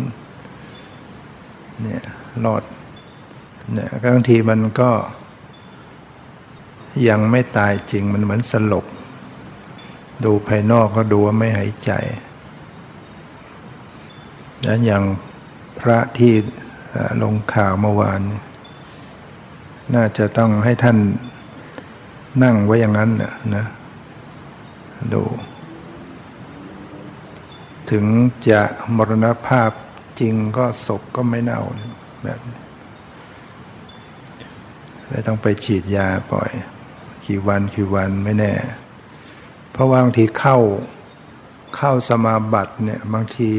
[1.82, 2.04] เนี่ย
[2.44, 2.62] รอด
[3.72, 4.90] เนี่ยบางทีมันก็
[7.08, 8.86] ยังไม่ตายจริงมันเหมือนสลบ
[10.24, 11.92] ดูภายนอกก็ดูว่าไม่หายใจ
[14.66, 15.04] นั้นอย่าง
[15.80, 16.32] พระที่
[17.22, 18.20] ลงข่าวเมื่อวาน
[19.94, 20.98] น่าจะต้องให้ท่าน
[22.42, 23.64] นั่งไว้อย่างนั้นนะนะ
[25.12, 25.22] ดู
[27.90, 28.04] ถึง
[28.50, 28.62] จะ
[28.96, 29.70] มรณภาพ
[30.20, 31.60] จริงก็ศพก็ไม่เน่า
[32.22, 32.40] แบบ
[35.08, 36.50] เลยต้องไปฉีดยาปล่อย
[37.26, 38.52] กี่วันกี่วันไม่แน่
[39.72, 40.58] เพราะว่าบางทีเข้า
[41.76, 43.50] เข้าสมาบัติเนี่ยบางที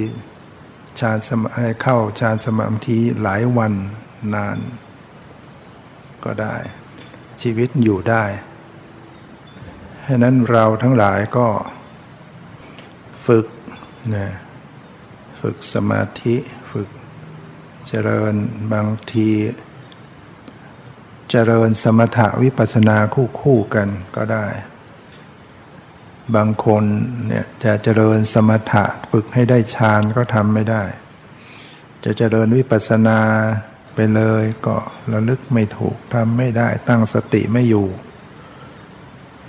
[0.99, 3.73] ฌานสมาให้เข้าฌานสมาธิหลายวัน
[4.35, 4.57] นาน
[6.23, 6.55] ก็ได้
[7.41, 8.23] ชีวิตอยู่ได้
[10.07, 11.47] ฉะนั้นเราทั้งหลายก็
[13.25, 13.47] ฝึก
[14.15, 14.27] นะ
[15.39, 16.35] ฝึกสมาธิ
[16.71, 16.89] ฝึก
[17.87, 18.33] เจริญ
[18.73, 19.29] บางที
[21.31, 24.47] เจริญสมถะวิปัสนาคู่คู่กันก็ได้
[26.35, 26.83] บางคน
[27.27, 30.83] เนี่ยจะเจริญสมถะฝึกให้ได้ฌานก็ทำไม่ได้
[32.03, 33.19] จะเจริญวิปัสนา
[33.95, 34.75] ไปเลยก็
[35.13, 37.87] ระลึกไม่ถูกทำไม่ได้ตั้งสติไม่อยู่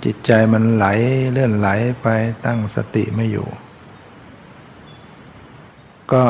[0.03, 0.85] จิตใจมันไหล
[1.31, 1.69] เลื่อนไหล
[2.01, 2.07] ไป
[2.45, 3.47] ตั้งสติไม่อยู่
[6.11, 6.25] ก็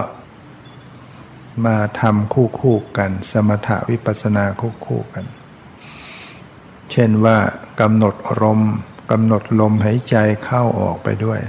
[1.66, 5.26] มาทำคู่คู่กัน สมถวิปัสนาคู่คู่กัน
[6.92, 7.38] เช่นว่า
[7.82, 8.62] กำหนดลม
[9.12, 11.40] กำหนดลมหายใจเข้าออกไปด้วย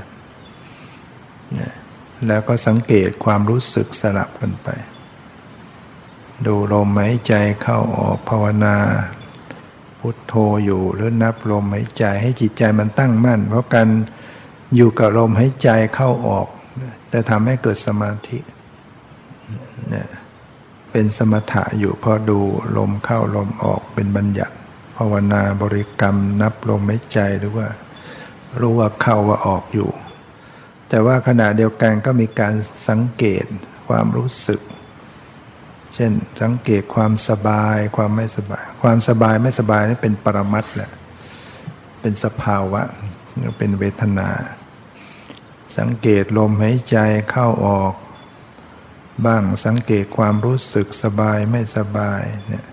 [2.26, 4.68] แล้วก็สังเกตความรู้สึกสลับกันไป
[6.46, 8.76] ดูลมหายใจเข้าออกภาวนา
[10.00, 10.34] พุทโธ
[10.64, 13.88] อยู่หรือนับลมหายใจให้จิตใจมันตั้งมั่น เพราะการ
[14.76, 16.48] อยู่กับลมหายใจเข้าออก
[17.10, 18.38] แต่ทำให้เกิดสมาธิ
[19.90, 20.08] เนี่ย
[20.90, 22.38] เป็นสมถะอยู่พอดู
[22.76, 24.54] ลมเข้าลมออกเป็นบัญญัติ
[24.96, 27.66] ภาวนาบริกรรมนับลมหายใจหรือว่า
[28.60, 29.90] รู้ว่าเข้าว่าออกอยู่
[30.88, 32.54] แต่ว่าขณะเดียวกันก็มีการ
[32.88, 33.44] สังเกต
[33.88, 34.60] ความรู้สึก
[35.98, 40.90] ช่น สังเกตความสบายความไม่สบาย ความสบายไม่สบายนี่เป็นปรมัตแหละ
[42.00, 42.82] เป็นสภาวะ
[43.58, 44.30] เป็นเวทนา
[45.78, 46.96] สังเกตลมหายใจ
[47.30, 47.94] เข้าออก
[49.26, 52.66] บ้างสังเกตความรู้สึกสบายไม่สบายเนี่ย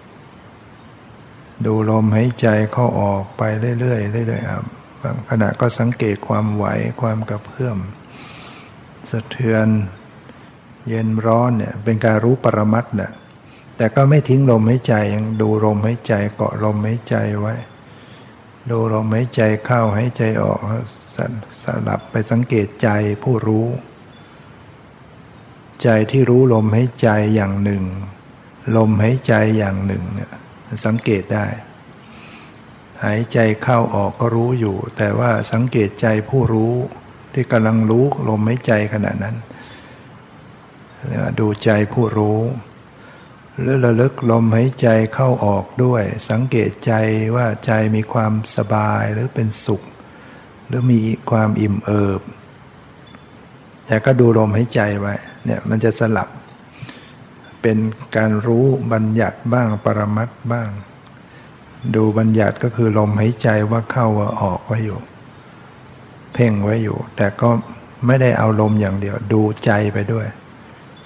[1.66, 3.42] ดูลมหายใจเข้าออกไป
[3.80, 4.66] เรื่อยๆเรื่อยๆครับ
[5.02, 6.66] บางขณะก็สังเกตความไหว
[7.02, 7.78] ความกระเพื่อม
[9.12, 9.68] สะเทือน
[10.90, 13.12] เย็นร้อนเนี่ยเป็นการรู้ปรมัตเนี่ย
[13.78, 17.56] แต่ก็ไม่ทิ้งลมหายใจยังดูลมหายใจเกาะลมหายใจไว้
[18.70, 20.60] ดูลมหายใจเข้าหายใจออก
[21.64, 22.90] สลับไปสังเกตใจ
[23.24, 23.68] ผู้รู้
[25.84, 27.84] ใจที่รู้ลมหายใจอย่างหนึ่ง
[28.78, 30.32] ลมหายใจอย่างหนึ่งเนี่ย
[30.86, 31.46] สังเกตได้
[33.04, 36.74] หายใจเข้าออกก็รู้อยู่ แต่ว่าสังเกตใจผู้รู้
[37.34, 39.36] ที่กำลังรู้ลมหายใจขณะนั้น
[41.40, 42.40] ดูใจผู้รู้
[43.60, 46.92] หรือระลึกลมหายใจเข้าออกด้วย สังเกตใจ
[47.36, 49.82] ว่าใจมีความสบายหรือเป็นสุข
[50.68, 52.22] หรือมีความอิ่มเอิบ
[53.88, 55.16] แต่ก็ดูลมหายใจไว้
[55.46, 56.30] เนี่ยมันจะสลับ
[57.62, 57.78] เป็น
[58.16, 60.70] การรู้บัญญัติบ้างปรมัตบ้าง
[61.96, 65.00] ดูบัญญัติก็คือลมหายใจว่าเข้าว่าออกไว้อยู่
[66.34, 67.50] เพ่งไว้อยู่ แต่ก็
[68.06, 70.28] ไม่ได้เอาลมอย่างเดียว ดูใจไปด้วย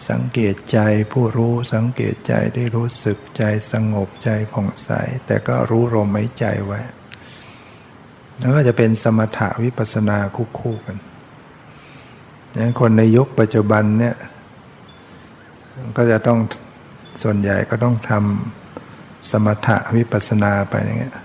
[0.09, 0.79] สังเกตใจ
[1.11, 4.89] ผู้รู้สังเกตใจที่รู้สึกใจสงบใจผ่องใส
[5.25, 6.79] แต่ก็รู้ลมหายใจไว้
[8.39, 10.97] แล้วก็จะเป็นสมถะวิปัสนาคู่คู่กัน
[12.55, 14.15] นั้นคนในยุคปัจจุบันเนี่ย
[15.97, 16.39] ก็จะต้อง
[17.23, 21.15] ส่วนใหญ่ก็ต้องทำสมถะวิปัสนาไปอย่างเงี้ย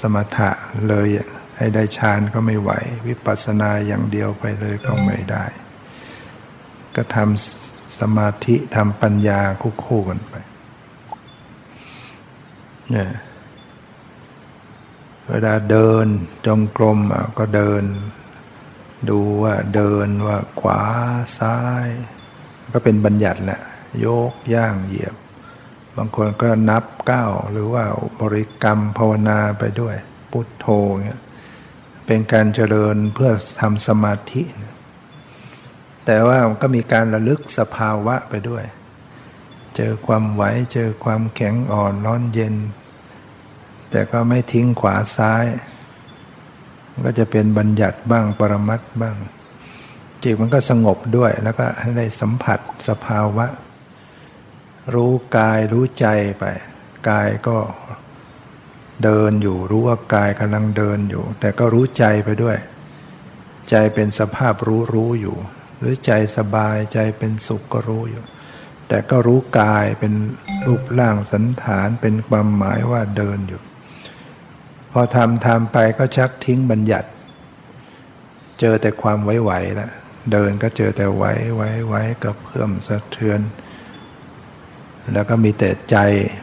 [0.00, 0.50] สมถะ
[0.88, 1.08] เลย
[1.56, 2.70] ให้ได้ฌานก็ไม่ไหว
[3.06, 5.44] วิปัสนาอย่างเดียวไปเลยก็ไม่ได้
[6.96, 10.34] ก็ทำสมาธิทำปัญญาคู่คู่กันไป
[12.90, 13.10] เนี่ย
[15.28, 16.06] เวลาเดิน
[16.46, 16.98] จงกรม
[17.38, 17.82] ก็เดิน
[19.08, 20.80] ดูว่าเดินว่าขวา
[21.38, 21.88] ซ้าย
[22.72, 23.60] ก็เป็นบัญญัติแหละ
[24.00, 25.16] โยกย่างเหยียบ
[25.96, 27.84] บางคนก็นับก้าวหรือว่า
[28.20, 29.96] บริกรรมภาวนาไปด้วย
[30.30, 30.66] พุทโธ
[31.04, 31.20] เงี้ย
[32.06, 34.74] เป็นการเจริญเพื่อทำสมาธินะ
[36.06, 38.64] แต่ว่ามันก็มีการระลึกสภาวะไปด้วย
[39.76, 40.42] เจอความไหว
[40.72, 42.54] เจอความแข็งอ่อนร้อนเย็น
[43.90, 45.44] แต่ก็ไม่ทิ้งขวาซ้าย
[47.04, 49.16] ก็จะเป็นบัญญัติบ้างปรมัตบ้าง
[50.22, 53.46] จิตมันก็สงบด้วยแล้วก็ได้สัมผัสสภาวะ
[54.94, 56.06] รู้กายรู้ใจ
[56.38, 56.44] ไป
[57.08, 57.58] กายก็
[59.04, 62.56] เดินอยู่รู้ว่ากายกำลังเดินอยู่ แต่ก็รู้ใจไปด้วย
[63.70, 65.36] ใจเป็นสภาพรู้รู้อยู่
[65.80, 68.24] หรือใจสบายใจเป็นสุขก็รู้อยู่
[68.88, 70.14] แต่ก็รู้กายเป็น
[70.66, 73.62] รูปร่างสันฐานเป็นความหมายว่าเดินอยู่
[74.92, 77.08] พอทำทำไปก็ชักทิ้งบัญญัติ
[78.60, 79.90] เจอแต่ความไหวๆแล้ว
[80.32, 81.24] เดินก็เจอแต่ไหว
[81.54, 83.40] ไหวไหวกับเพิ่มสะเทือน
[85.12, 85.96] แล้วก็มีแต่ใจ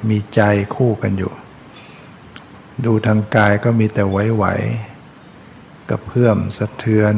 [0.09, 0.41] มีใจ
[0.75, 1.33] คู่กันอยู่
[2.85, 4.45] ดูทางกายก็มีแต่ไหวไหว
[5.89, 7.15] กับเพื่อมสะเทือน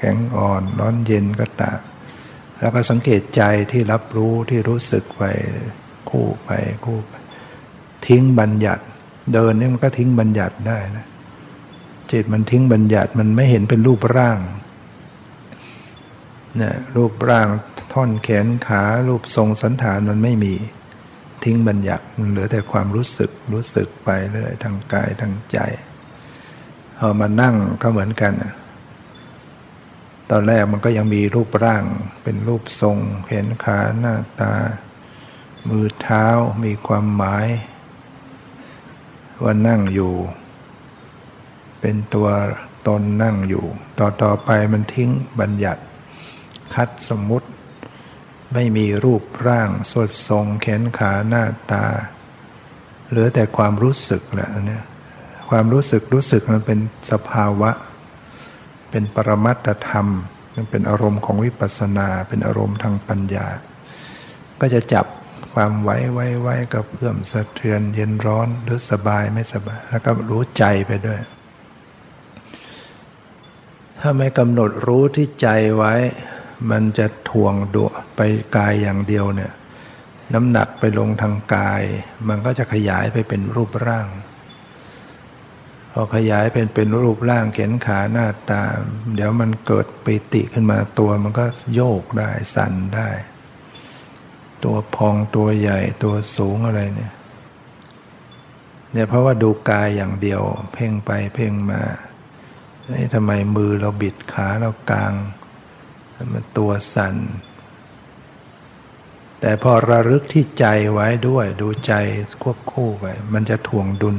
[0.00, 1.80] แข็งอ่อนร้อนเย็นก็ตาก
[2.58, 3.42] แล้วก็สังเกตใจ
[3.72, 5.22] ที่รับรู้ที่รู้สึกไป
[6.10, 6.50] คู่ไป
[6.84, 7.12] คู่ไป
[8.06, 8.84] ทิ้งบัญญัติ
[9.34, 11.06] เดินนี่มันก็ทิ้งบัญญัติได้นะ
[12.10, 14.38] จิตมันทิ้งบัญญัติมันไม่เห็นเป็นรูปร่าง
[16.56, 17.48] เนี่ยรูปร่าง
[17.92, 20.54] ท่อนแขนขารูปทรงสันฐานมันไม่มี
[21.44, 25.58] ทิ้งบัญญัติมันเหลือแต่ความรู้สึกรู้สึกไปเลยทางกายทางใจ
[26.98, 28.32] พอมานั่งก็เหมือนกัน
[30.30, 31.84] ตอนแรกมันก็ยังมีรูปร่าง
[32.22, 34.54] เป็นรูปทรงแขนขาหน้าตา
[35.68, 36.26] มือเท้า
[36.64, 37.46] มีความหมาย
[39.42, 40.14] ว่านั่งอยู่
[41.80, 42.28] เป็นตัว
[42.86, 43.64] ตนนั่งอยู่
[43.98, 45.10] ต่อต่อไปมันทิ้ง
[45.40, 45.82] บัญญัติ
[46.74, 47.48] คัดสมมุติ
[48.52, 51.84] ไม่มีรูปร่างสดทรงแขนขาหน้าตา
[53.08, 54.84] เหลือแต่ความรู้สึกแหละเนี่ย
[55.50, 56.78] ความรู้สึกรู้สึกมันเป็น
[57.10, 60.06] สภาวะเเป็นปรมัตธรรม
[60.54, 63.46] มันเป็นอารมณ์ของวิปัสสนา เป็นอารมณ์ทางปัญญา
[64.60, 65.06] ก็จะจับ
[65.54, 71.20] ความไว้ไว้ไว้กับเพื่อมสะเทือนเย็นร้อนหรือสบายไม่สบาย แล้วก็รู้ใจไปด้วย
[74.00, 75.94] ถ้าไม่กำหนดรู้ที่ใจไว้
[76.70, 77.84] มันจะทวงดุ
[78.16, 78.20] ไป
[78.56, 79.52] กายอย่างเดียวเนี่ย
[80.34, 81.82] น้ำหนักไปลงทางกาย
[82.28, 84.06] มันก็จะขยายไปเป็นรูปร่าง
[85.92, 88.62] พอขยายเป็นเป็นรูปร่างเข็นขาหน้าตา
[89.14, 93.08] เดี๋ยวมันเกิดปิติขึ้นมาตัวมันก็โยกได้สั่นได้
[94.64, 97.12] ตัวพองตัวใหญ่ตัวสูงอะไรเนี่ย
[98.92, 101.82] เนี่ยเพราะว่าดูกายอย่างเดียว เพ่งไปเพ่งมา
[102.98, 105.12] นี่ทำไมมือเราบิดขาเรากลาง
[106.32, 107.16] มันตัวสั่น
[109.40, 111.92] แต่พอระลึกที่ใจไว้ด้วย ดูใจ
[112.42, 114.16] ควบคู่ไป มันจะถ่วงดุล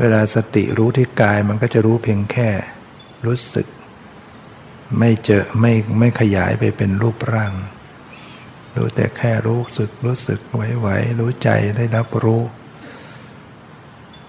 [0.00, 2.50] เวลาสติรู้ที่กายมันก็จะรู้เพียงแค่
[3.26, 3.66] รู้สึก
[4.98, 7.52] ไม่เจอไม่ไม่ขยายไปเป็นรูปร่าง
[8.76, 12.42] รู้แต่แค่รู้สึกรู้สึกไหวๆรู้ใจได้รับรู้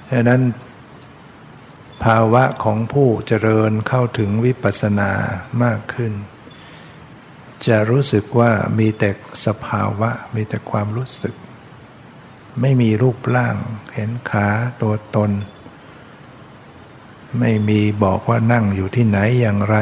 [0.09, 0.41] ดังนั้น
[2.03, 5.11] ภาวะของผู้เจริญเข้าถึงวิปัสสนา
[5.63, 6.13] มากขึ้น
[7.67, 9.09] จะรู้สึกว่ามีแต่
[9.45, 11.35] สภาวะมีแต่ความรู้สึก
[12.61, 13.55] ไม่มีรูปร่าง
[13.95, 14.47] เห็นขา
[14.81, 15.31] ตัวตน
[17.39, 19.77] ไม่มีบอกว่านั่งอยู่ที่ไหนอย่างไร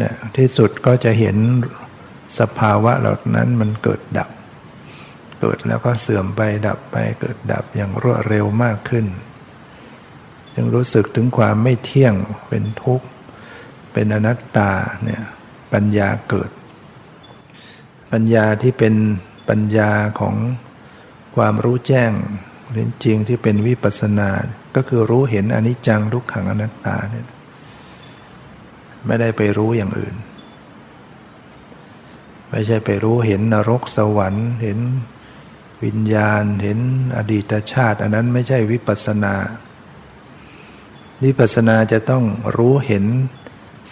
[0.00, 1.36] นี่ยที่สุดก็จะเห็น
[2.38, 4.30] สภาวะเหล่านั้นมันเกิดดับ
[5.40, 9.06] เกิดแล้วก็เสื่อมไปดับไปเกิดดับอย่างรวดเร็วมากขึ้น
[10.54, 12.14] จึงรู้สึกถึงความไม่เที่ยง
[12.48, 13.06] เป็นทุกข์
[13.92, 14.72] เป็นอนัตตา
[15.04, 15.22] เนี่ย
[15.72, 16.50] ปัญญาเกิด
[18.12, 18.94] ปัญญาที่เป็น
[19.48, 20.34] ปัญญาของ
[21.36, 22.12] ความรู้แจ้ง
[22.72, 24.30] เป็นจริงที่เป็นวิปัสสนา
[24.76, 27.26] ก็คือรู้เห็นอนิจจังทุกขังอนัตตาเนี่ย
[29.06, 30.16] ไม่ได้ไปรู้อย่างอื่น
[32.50, 34.78] ไม่ใช่ไปรู้เห็นนรกสวรรค์เห็น
[35.84, 36.78] วิญญาณเห็น
[37.16, 39.34] อดีตชาติ อันนั้นไม่ใช่วิปัสนา
[41.24, 42.24] วิปัสนาจะต้อง
[42.56, 43.04] รู้เห็น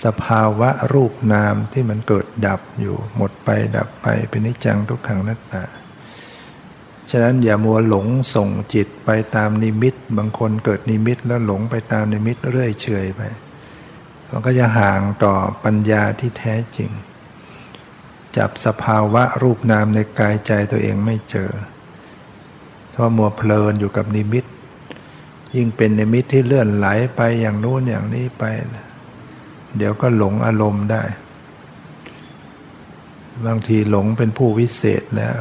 [0.05, 5.63] สภาวะรูปนามที่มันเกิดดับอยู่หมดไปดับไปเป็นนิจังทุกขังนัตตา
[7.11, 13.23] ฉะนั้นอย่ามัวหลงส่งจิตไปตามนิมิต บางคนเกิดนิมิตแล้วหลงไปตามนิมิตเรื่อยเฉยไป
[14.31, 15.35] มันก็จะห่างต่อ
[15.65, 16.91] ปัญญาที่แท้จริง
[18.37, 21.51] จับสภาวะรูปนามในกายใจตัวเองไม่เจอ
[22.93, 24.45] ถ้าะมัวเพลินอยู่กับนิมิต
[25.55, 26.87] ยิ่งเป็นนิมิตที่เลื่อนไหล
[27.17, 28.45] ไปอย่างนู้นอย่างนี้ไป
[29.77, 31.03] เดี๋ยวก็หลงอารมณ์ได้
[33.47, 35.39] บางทีหลงเป็นผู้วิเศษแล้ว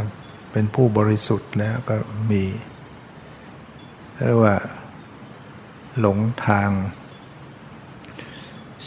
[0.53, 1.95] เป็นผู้บริสุทธิ์แล้วก็
[2.31, 2.43] มี
[4.15, 4.55] เรียกว่า
[5.99, 6.69] หลงทาง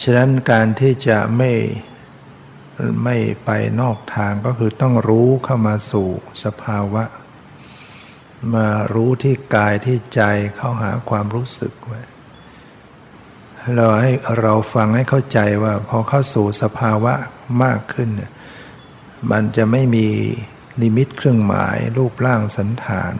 [0.01, 1.51] ฉะนั้นการที่จะไม่
[3.03, 3.49] ไม่ไป
[3.81, 6.09] นอกทางก็คือต้องรู้เข้ามาสู่
[6.43, 7.03] สภาวะ
[8.55, 10.21] มารู้ที่กายที่ใจ
[10.55, 12.01] เข้าหาความรู้สึกไว้
[13.75, 17.13] เราให้เราฟังให้เข้าใจว่าพอเข้าสู่สภาวะ
[17.63, 18.31] มากขึ้นเนี่ย
[19.31, 20.07] มันจะไม่มี
[20.81, 23.13] นิมิตเครื่องหมายรูปร่างสันฐาน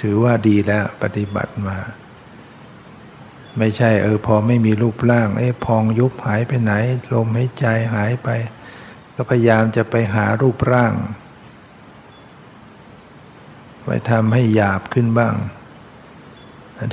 [0.00, 1.78] ถือว่าดีแล้วปฏิบัติมา
[3.58, 6.72] ไม่ใช่เออพอไม่มีรูปร่างเอ้พองยุบหายไปไหน
[7.14, 8.28] ลมหายใจหายไป
[9.14, 10.94] ก็พยายามจะไปหารูปร่าง
[13.84, 15.34] ไปทำให้หยาบขึ้นบ้าง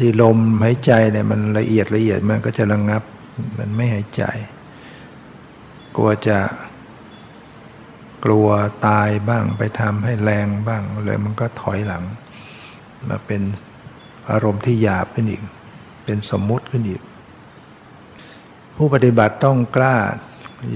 [0.01, 3.03] ที่ลมหายใจเนี่ยมันละเอียดละเอียดมันก็จะระงงับ
[3.57, 4.23] มันไม่หายใจ
[5.95, 6.37] กลัวจะ
[8.25, 8.47] กลัว
[8.87, 12.03] ตายบ้างไปทำให้แรงบ้างเลยมันก็ถอยหลัง
[13.09, 13.41] มาเป็น
[14.29, 15.41] อารมณ์ที่หยาบขึ้นอีก
[16.03, 17.01] เป็นสมมุติขึ้นอีก
[18.75, 19.97] ผู้ปฏิบัติต้องกล้า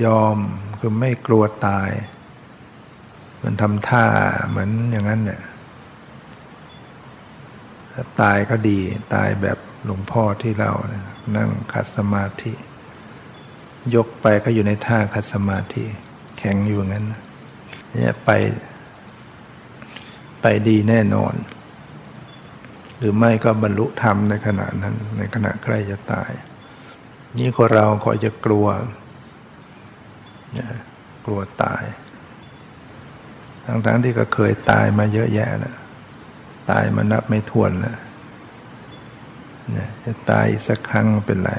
[0.06, 0.38] ยอม
[0.80, 1.90] คือไม่กลัวตาย
[3.44, 4.06] มันทำท่า
[4.50, 5.42] เหมือนอย่างนั้นเนี่ย
[7.94, 8.80] ถ้าตายก็ดี
[9.14, 10.72] ตายแบบหลวงพ่อที่เรา
[11.38, 12.54] นั่งขัดสมาธิ
[13.96, 15.84] ยกไปก็อยู่ในท่าขัดสมาธิ
[16.38, 17.06] แข็งอยู่งั้น
[17.94, 18.30] เนี่ยไป
[20.42, 21.34] ไปดีแน่นอน
[22.98, 26.32] หรือไม่ก็บรรลุธรรมในขณะนั้น ในขณะใกล้จะตาย
[27.38, 28.68] นี่คนเราก็จะกลัว
[31.26, 31.84] กลัวตาย
[33.66, 35.76] ทั้งๆที่ก็เคยตายมาเยอะแยะนะ
[36.72, 37.96] ตายมานับไม่ถ้วนนะ
[39.78, 41.52] นะจะตายสักครั้งเป็นไร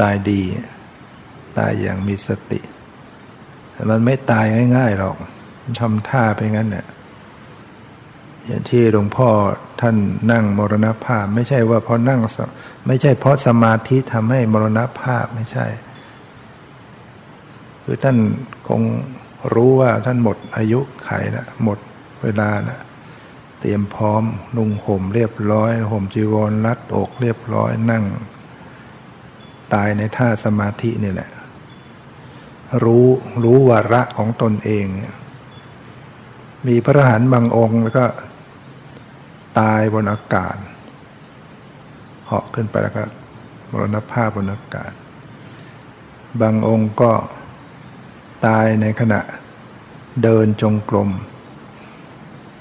[0.00, 0.42] ตายดี
[1.58, 2.60] ตายอย่างมีสติ
[3.90, 4.44] มันไม่ตาย
[4.76, 5.16] ง่ายๆหรอก
[5.80, 6.86] ทำท่าไปงั้นเนี่ย
[8.46, 9.28] อย่างที่หลวงพ่อ
[9.80, 9.96] ท่าน
[10.32, 12.20] นั่งมรณภาพ ไม่ใช่ว่าเพราะนั่ง
[12.86, 15.66] ไม่ใช่เพราะสมาธิทำให้มรณภาพไม่ใช่
[17.82, 18.16] คือท่าน
[18.68, 18.82] คง
[19.54, 21.78] รู้ว่าท่านหมดอายุไขแล้วหมด
[22.22, 22.80] เวลานะ
[23.60, 24.22] เตรียมพร้อม
[24.56, 28.04] นุ่งห่มเรียบร้อยห่มจีวรรัดอกเรียบร้อยนั่ง
[29.74, 31.30] ตายในท่าสมาธินี่แหละ
[32.84, 33.06] รู้
[33.42, 34.86] รู้วาระของตนเอง
[36.66, 38.06] มีพระหันบางองค์แล้วก็
[39.60, 40.56] ตายบนอากาศ
[42.26, 43.04] เหาะขึ้นไปแล้วก็
[43.70, 44.92] มรณภาพบนอากาศ
[46.40, 47.12] บางองค์ก็
[48.46, 49.20] ตายในขณะ
[50.22, 51.10] เดินจงกรม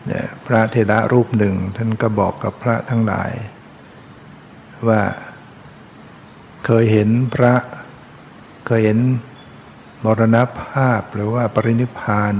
[0.08, 3.32] เนี่ยพระเทระรูปหนึ่ง ท่านก็บอกกับพระทั้งหลาย
[4.88, 5.02] ว่า
[6.66, 7.54] เคยเห็นพระ
[8.68, 8.98] เคยเห็น
[10.06, 12.34] มรณภาพหรือว่าปรินิพาน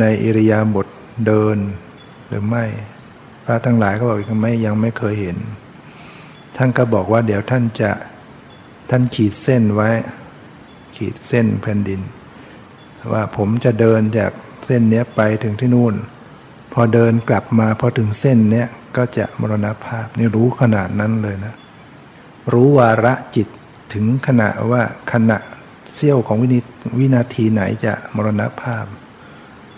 [0.00, 0.86] ในอิริยาบถ
[1.26, 1.56] เดิน
[2.26, 2.64] หรือไม่
[3.44, 5.38] พระทั้งหลายก็บอกยังไม่ยังไม่เคยเห็น
[6.56, 7.90] ท่านก็บอกว่าเดี๋ยวท่านจะ
[8.90, 9.90] ท่านขีดเส้นไว้
[10.96, 12.00] ขีดเส้นแผ่นดิน
[13.12, 14.32] ว่าผมจะเดินจาก
[14.66, 15.94] เส้นเนี้ยไปถึงที่นู่น
[16.72, 21.54] พอเดินกลับมาพอถึงเส้นเนี้ยก็จะมรณภาพนี่รู้ขนาดนั้นเลยนะ
[22.52, 23.48] รู้วาระจิต
[23.92, 24.82] ถึงขณะว่า
[25.12, 25.38] ขณะ
[25.94, 26.54] เสี้ยวของวิน
[26.98, 28.84] วินาทีไหนจะมรณภาพ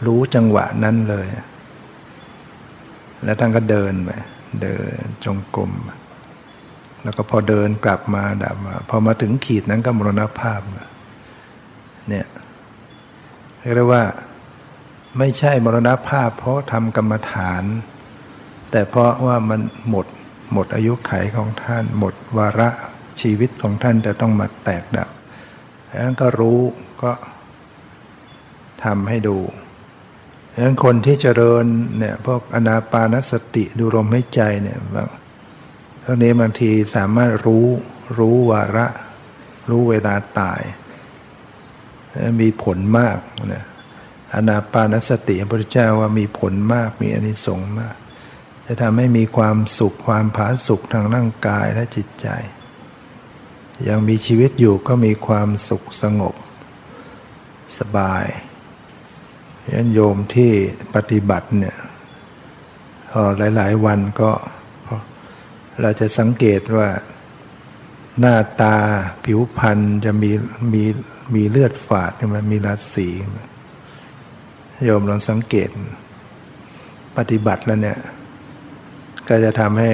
[0.07, 1.27] รู้จังหวะนั้นเลย
[3.25, 4.11] แล้วท่านก็เดินไป
[4.63, 5.73] เดินจงกรม
[7.03, 10.61] แล้วก็พอเดินกลับมาดับมาพอมาถึงขีดนั้นก็มรณภาพ
[12.09, 12.27] เนี่ย
[13.75, 14.05] เรียกว่า
[15.19, 17.65] ไม่ใช่มรณภาพ เพราะทำกรรมฐาน
[18.71, 20.07] แต่เพราะว่ามันหมด
[20.53, 22.69] หมดอายุไขของท่าน หมดวาระ
[23.21, 25.09] ชีวิตของท่านจะต้องมาแตกดับ
[25.93, 26.61] ดังนั้นก็รู้
[27.03, 27.13] ก็
[28.85, 29.39] ทำให้ดู
[30.53, 31.65] ดังนั้นคนที่เจริญ
[31.99, 35.09] เนี่ยพวกอนาปานสติดูลมให้ใจเนี่ยบาง
[36.05, 37.67] พวกนี้บางทีสามารถรู้
[38.19, 38.87] รู้วาระ
[39.71, 40.63] รู้เวลาตาย
[42.41, 43.19] มีผลมาก
[43.55, 43.65] นะ
[44.35, 47.97] อนาปานสติพระพุทธเจ้าว่ามีผลมากมีอนิสงส์มาก
[48.67, 52.29] จะทำให้มีความสุขความผาสุขทางร่างกายและจิตใจ
[53.89, 56.35] ยังมีชีวิตอยู่ก็มีความสุขสงบ
[57.79, 58.25] สบาย
[59.73, 60.53] ยันโยมที่
[60.95, 61.77] ปฏิบัติเนี่ย
[63.11, 63.23] พอ
[63.57, 64.31] หลาย ๆ วันก็
[65.81, 66.89] เราจะสังเกตว่า
[68.21, 68.77] หน้าตา
[69.25, 70.31] ผิวพรรณจะมี
[70.73, 70.85] มี
[71.35, 73.09] มีเลือดฝาดมันมีราศี
[74.85, 75.69] โยมลองสังเกต
[77.17, 77.99] ปฏิบัติแล้วเนี่ย
[79.29, 79.91] ก็จะทำให้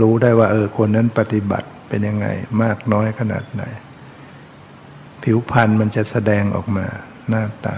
[0.00, 2.26] รู้ได้ว่า เออคนนั้นปฏิบัติ เป็นยังไง
[2.62, 3.62] มากน้อยขนาดไหน
[5.22, 6.86] ผิวพรรณมันจะแสดงออกมา
[7.28, 7.76] หน้าตา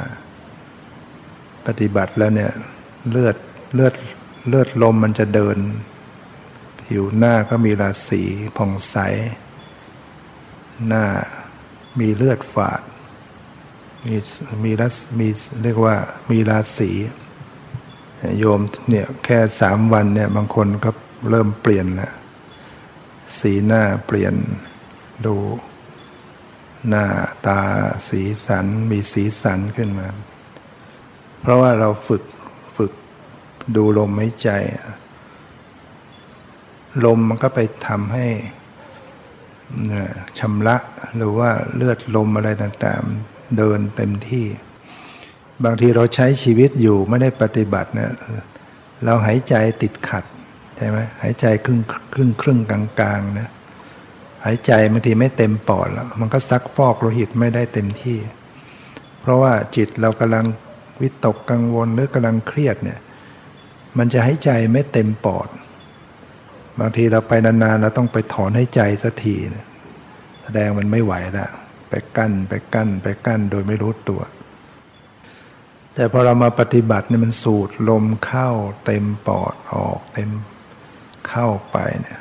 [1.66, 2.52] ปฏิบัติแล้วเนี่ย
[3.10, 3.36] เลือด
[3.74, 3.94] เลือด
[4.48, 5.56] เลือดลมมันจะเดิน
[6.82, 8.22] ผิวหน้าก็มีราศี
[8.56, 8.96] ผ่องใส
[10.86, 11.04] หน้า
[12.00, 12.82] มีเลือดฝาด
[14.06, 14.16] มี
[14.64, 15.28] มีรัศมี
[15.62, 15.96] เรียกว่า
[16.30, 16.90] มีราศี
[18.38, 20.90] โยมเนี่ยแค่สามวันเนี่ยบางคนก็
[21.30, 22.12] เริ่มเปลี่ยนแล้ว
[23.38, 24.34] สีหน้าเปลี่ยน
[25.26, 25.34] ดู
[26.88, 27.04] หน้า
[27.46, 27.60] ตา
[28.08, 30.08] สีสันมีสีสันขึ้นมา
[31.40, 32.24] เพราะว่าเราฝึก
[32.76, 32.92] ฝึก
[33.76, 34.50] ดูลมหายใจ
[37.04, 38.26] ลมมันก็ไปทำให้
[40.38, 40.76] ชำระ
[41.16, 44.46] หรือว่าเลือดลมอะไรต่างๆ เดินเต็มที่
[45.64, 48.14] บางทีเราใช้ชีวิตอยู่ไม่ได้ปฏิบัติเนะ
[49.04, 50.24] เราหายใจติดขัด
[50.76, 51.80] ใช่ไหมหายใจครึ่ง
[52.14, 53.50] ครึ่งครึ่งกลางๆนะ
[54.44, 58.18] หายใจบางทีไม่เต็มปอดแล้วมันก็ซักฟอกโลหิตไม่ได้เต็มที่
[59.20, 60.44] เพราะว่าจิตเรากำลัง
[61.00, 62.98] วิตกกังวลหรือกำลังเครียดเนี่ย
[63.98, 65.48] มันจะหายใจไม่เต็มปอด
[66.80, 69.66] บางทีเราไปนานๆเราต้องไปถอนหายใจสักทีนะ
[70.42, 71.50] แสดงมันไม่ไหวแล้ว
[71.90, 74.22] ไปกั้นไปกั้นไปกั้นโดยไม่รู้ตัว
[75.94, 78.48] แต่พอเรามาปฏิบัติเนี่ยมันสูดลมเข้า
[78.84, 80.30] เต็มปอดออกเต็ม
[81.28, 82.20] เข้าไปเนี่ย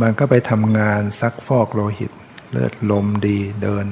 [0.00, 2.12] มันก็ไปทำงานซักฟอกโลหิต
[2.50, 3.86] เลือดลมดีเดิน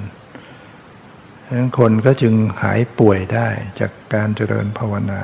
[1.45, 3.49] ดังนั้นคนก็จึงหายป่วยได้
[3.81, 5.23] จากการเจริญภาวนา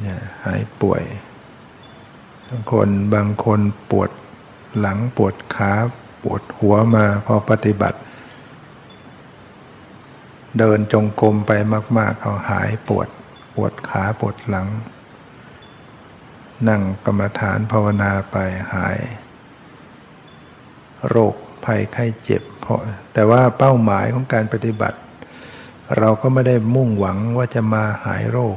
[0.00, 1.02] เนี่ยหายป่วย
[2.48, 4.10] บางคนบางคนปวด
[4.78, 5.72] หลังปวดขา
[6.22, 7.98] ปวดหัวมาพอปฏิบัติ
[10.58, 11.52] เดินจงกรมไป
[11.98, 13.08] มาก ๆ เขาหายปวด
[13.54, 14.66] ปวดขาปวดหลัง
[16.68, 18.36] นั่งกรรมฐานภาวนาไป
[18.74, 18.98] หาย
[21.08, 21.34] โรค
[21.64, 22.80] ภัยไข้เจ็บเพราะ
[23.12, 24.98] แต่ว่าเป้าหมายของการปฏิบัติ
[25.98, 28.56] เราก็ไม่ได้มุ่งหวังว่าจะมาหายโรค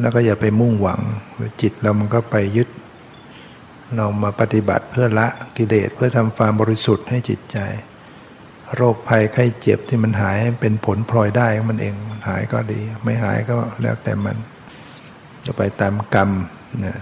[0.00, 1.00] แล้วก็อย่าไปมุ่งหวัง
[1.60, 2.68] จิตเรามันก็ไปยึด
[3.96, 7.58] เรามาปฏิบัติเพื่อละกิเลสเพื่อทำความบริสุทธิ์ให้จิตใจ
[8.76, 11.94] โรคภัยไข้เจ็บที่มันหายเป็นผลพลอยได้ของมันเอง
[12.28, 14.36] หายก็ดี ไม่หายก็แล้วแต่มัน
[15.52, 16.30] จะไปตามกรรม
[16.84, 16.98] นะ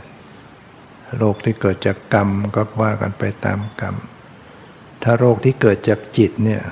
[1.19, 3.95] โรคที่เกิดจากกรรมก็ว่ากันไปตามกรรม
[5.03, 6.63] ถ้าโรคที่เกิดจากจิตเนี่ย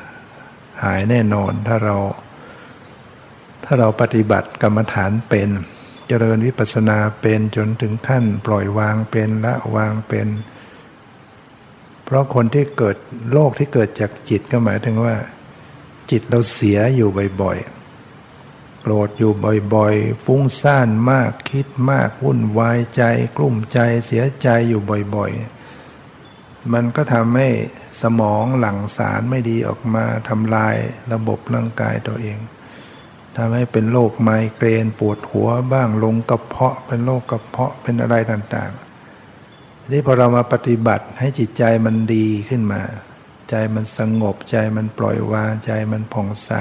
[0.82, 1.96] หายแน่นอนถ้าเรา
[3.64, 5.48] ถ้าเราปฏิบัติกรรมฐานเป็น
[6.08, 10.28] เจริญวิปัสสนาเป็นจนถึงขั้นปล่อยวางเป็นละวางเป็น
[12.04, 12.96] เพราะคนที่เกิด
[13.32, 15.14] โรคที่เกิดจากจิตก็หมายถึงว่า
[16.10, 17.08] จิตเราเสียอยู่
[17.42, 17.75] บ่อยๆ
[18.88, 19.32] โกรธอยู่
[19.74, 23.02] บ่อยๆ ฟุ้งซ่านมากคิดมากวุ่นวายใจ
[23.36, 24.82] กลุ้มใจเสียใจอยู่
[25.14, 27.48] บ่อยๆ มันก็ทำให้
[28.02, 30.76] สมองหลั่งสารไม่ดีออกมาทำลาย
[31.12, 32.38] ระบบร่างกายตัวเอง
[33.36, 42.82] ทำให้เป็นโรคไมเกรนปวดหัวบ้างลงกระเพาะเป็นโรคกระเพาะเป็นอะไรต่างๆนี่พอเรามาปฏิบัติให้จิตใจมันดีขึ้นมา
[43.50, 46.52] ใจมันสงบใจมันปล่อยวางใจมันผ่องใส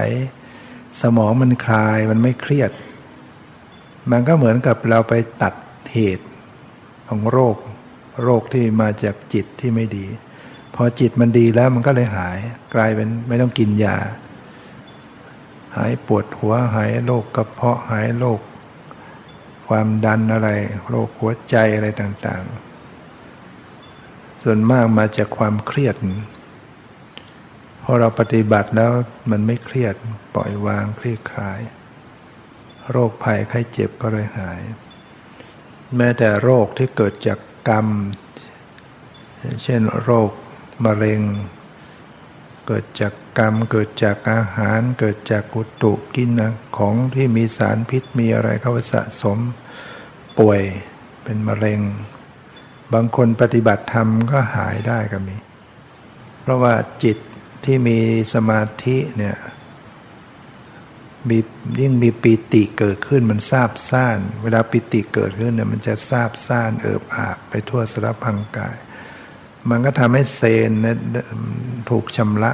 [1.02, 2.72] สมองมันคลายมันไม่เครียด
[4.12, 5.54] มันก็เหมือนกับเราไปตัด
[5.94, 6.28] เหตุ
[7.08, 7.58] ของโรค
[8.24, 10.06] โรคที่มาจากจิตที่ไม่ดี
[10.76, 12.38] พอจิตมันดีแล้วมันก็เลยหาย
[12.74, 13.98] กลายเป็นไม่ต้องกินยา
[15.76, 18.40] หายปวดหัวหายโรคกระเพาะหายโรค
[19.68, 20.50] ความดันอะไร
[20.90, 22.44] โรคหัวใจอะไรต่าง
[23.44, 25.96] ๆ ส่วนมากมาจากความเครียด
[27.88, 28.92] พอเราปฏิบัติแล้ว
[29.32, 29.96] มันไม่เครียด
[30.36, 31.60] ปล่อยวางคลี่คลาย
[32.92, 34.62] โรคภัยไข้เจ็บก็เลยหาย
[35.96, 37.88] แม้แต่โรคที่เกิดจากกรรม
[39.64, 40.32] เช่นโรค
[40.86, 41.22] มะเร็ง
[42.68, 49.38] เกิดจากกรรม เกิดจากอาหาร เกิดจากกุตุกินนะของที่มีสารพิษมีอะไรเข้าไปสะสม
[50.40, 50.62] ป่วย
[51.24, 51.80] เป็นมะเร็ง
[52.94, 55.36] บางคนปฏิบัติธรรมก็หายได้ก็มี
[56.42, 56.74] เพราะว่า
[57.04, 57.18] จิต
[57.66, 58.00] ที่มี
[58.34, 59.38] สมาธิเนี่ย
[61.30, 61.38] มี
[61.80, 68.76] ยิ่งมีปิติเกิดขึ้นมันซาบซ่าน เวลาปิติเกิดขึ้นเนี่ยมันจะซาบซ่านเอิบอาบไปทั่วสารพังกาย
[69.70, 70.98] มันก็ทำให้เซนเนี่ย
[71.90, 72.52] ถูกชำระ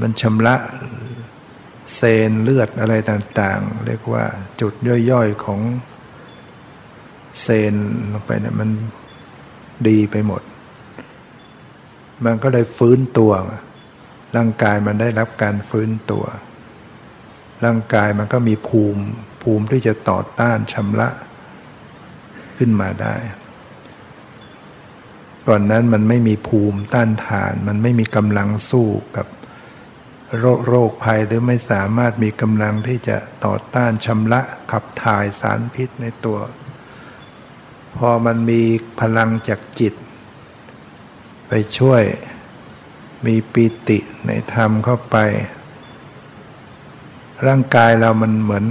[0.00, 0.56] มันชำระ
[1.96, 4.24] เซนเลือดอะไรต่างๆ เรียกว่า
[4.60, 4.72] จุด
[5.10, 5.60] ย่อยๆของ
[7.42, 7.74] เซน
[8.12, 8.70] ลงไปเนี่ยมัน
[9.88, 10.42] ดีไปหมด
[12.24, 13.32] มันก็เลยฟื้นตัว
[14.36, 16.24] ร่างกายมันได้รับการฟื้นตัว
[17.64, 19.02] ร่างกายมันก็มีภูมิ
[19.42, 21.08] ภูมิที่จะต่อต้านชำระ
[22.56, 23.14] ขึ้นมาได้
[25.46, 29.26] ก่อนนั้นมันไม่มีภูมิต้านทาน มันไม่มีกำลังสู้กับ
[30.38, 34.40] โรคโรคภัยหรือไม่สามารถมีกำลังที่จะต่อต้านชำระ
[34.70, 36.38] ขับถ่ายสารพิษในตัว
[37.96, 38.62] พอมันมี
[39.00, 39.94] พลังจากจิต
[41.52, 42.02] ไปช่วย
[43.26, 45.16] มีปิติในธรรมเข้าไป
[47.46, 48.64] ร่างกายเรามันเหมือน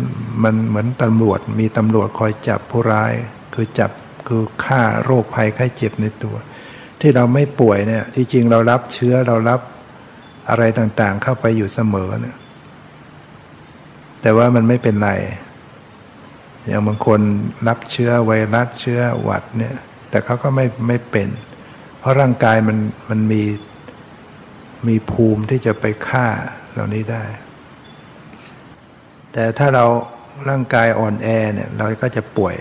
[0.44, 3.14] มันเหมือนตำรวจ มีตำรวจคอยจับผู้ร้าย
[3.54, 3.92] คือจับ
[4.28, 6.36] คือฆ่าโรคภัยไข้เจ็บในตัว
[7.00, 9.62] ที่เราไม่ป่วยเนี่ย ที่จริงเรารับเชื้อเรารับ
[10.50, 12.38] อะไรต่างๆ เข้าไปอยู่เสมอเนี่ย
[14.22, 15.12] แต่ว่ามันไม่เป็นไร
[16.66, 17.20] อย่างบางคน
[17.68, 19.76] รับเชื้อไวรัสเชื้อหวัดเนี่ย
[20.10, 22.78] แต่เขาก็ไม่ไม่เป็นเเพราะร่างกายมัน
[23.10, 23.44] มันมี
[24.88, 26.28] มีภูมิที่จะไปฆ่า
[26.72, 27.26] เหล่านี้ได้
[29.34, 29.86] แต่ถ้าเรา
[30.50, 32.56] ร่างกายอ่อนแอเนี่ยเราก็จะป่วย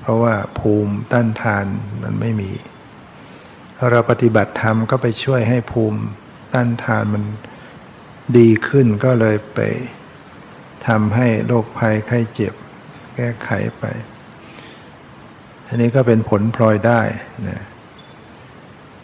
[0.00, 1.66] เพราะว่าภูมิต้านทาน
[2.02, 2.50] มันไม่มี
[3.90, 6.00] เราปฏิบัติธรรมก็ไปช่วยให้ภูมิ
[6.54, 7.24] ต้านทานมัน
[8.38, 9.60] ดีขึ้นก็เลยไป
[10.86, 12.54] ทำให้โรคภัยไข้เจ็บ
[13.14, 13.84] แก้ไขไป
[15.72, 17.00] อันนี้ก็เป็นผลพลอยได้
[17.48, 17.62] นะ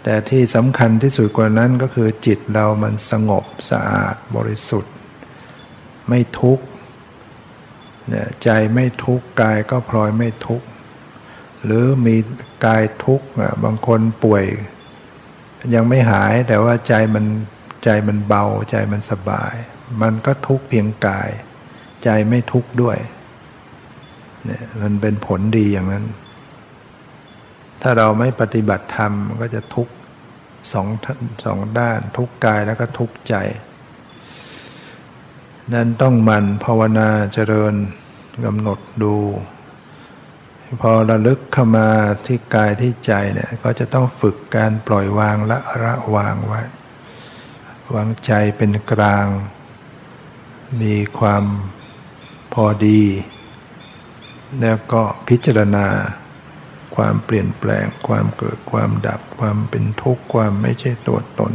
[0.02, 4.94] แต่ที่สำคัญที่สุดกว่านั้นก็คือจิตเรามันสงบสะอาดบริสุทธิ์
[6.08, 6.64] ไม่ทุกข์
[8.08, 10.66] เนี่ยใจไม่ทุกข์กายก็พลอยไม่ทุกข์
[11.64, 12.16] หรือมี
[12.66, 13.26] กายทุกข์
[13.64, 14.44] บางคนป่วย
[15.74, 17.24] ยังไม่หายแต่ว่าใจมัน
[17.84, 19.54] ใจมันเบาใจมันสบาย
[20.02, 21.30] มันก็ทุกข์เพียงกาย
[22.04, 22.98] ใจไม่ทุกข์ด้วย
[24.44, 26.04] เนี่ยมันเป็นผลดีอย่างนั้น
[27.82, 29.94] ถ้าเราไม่ปฏิบัติธรรมมันก็จะทุกข์
[30.72, 30.86] สอง
[31.44, 33.34] สองด้านทุกกายแล้วก็ทุกใจ
[35.74, 37.74] นั้นต้องมันภาวนาเจริญ
[38.44, 39.16] กำหนดดู
[40.80, 41.88] พอระลึกเข้ามา
[42.26, 46.62] ที่กายที่ใจเนี่ยก็จะต้องฝึกการปล่อยวางละระวางไว้
[47.94, 49.26] วางใจเป็นกลาง
[50.80, 51.44] มีความ
[52.52, 53.02] พอดี
[54.60, 55.86] แล้วก็พิจารณา
[56.96, 61.52] ความเปลี่ยนแปลง ความเกิดความดับ ความเป็นทุกข์ความไม่ใช่ตัวตน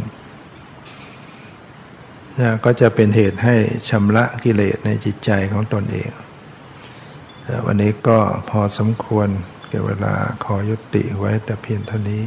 [2.40, 3.56] นะก็จะเป็นเหตุให้
[3.90, 6.12] ชำระกิเลสในจิตใจของตนเอง
[7.48, 8.20] นะวันนี้ก็
[8.50, 9.28] พอสมควร
[9.68, 10.14] เกี่ยวเวลา
[10.44, 12.24] ขอยุติไว้แต่เพียงเท่านี้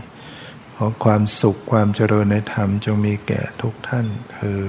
[0.74, 4.64] ขอความสุขความเจริญในธรรมจงมีแก่ทุกท่านเธอ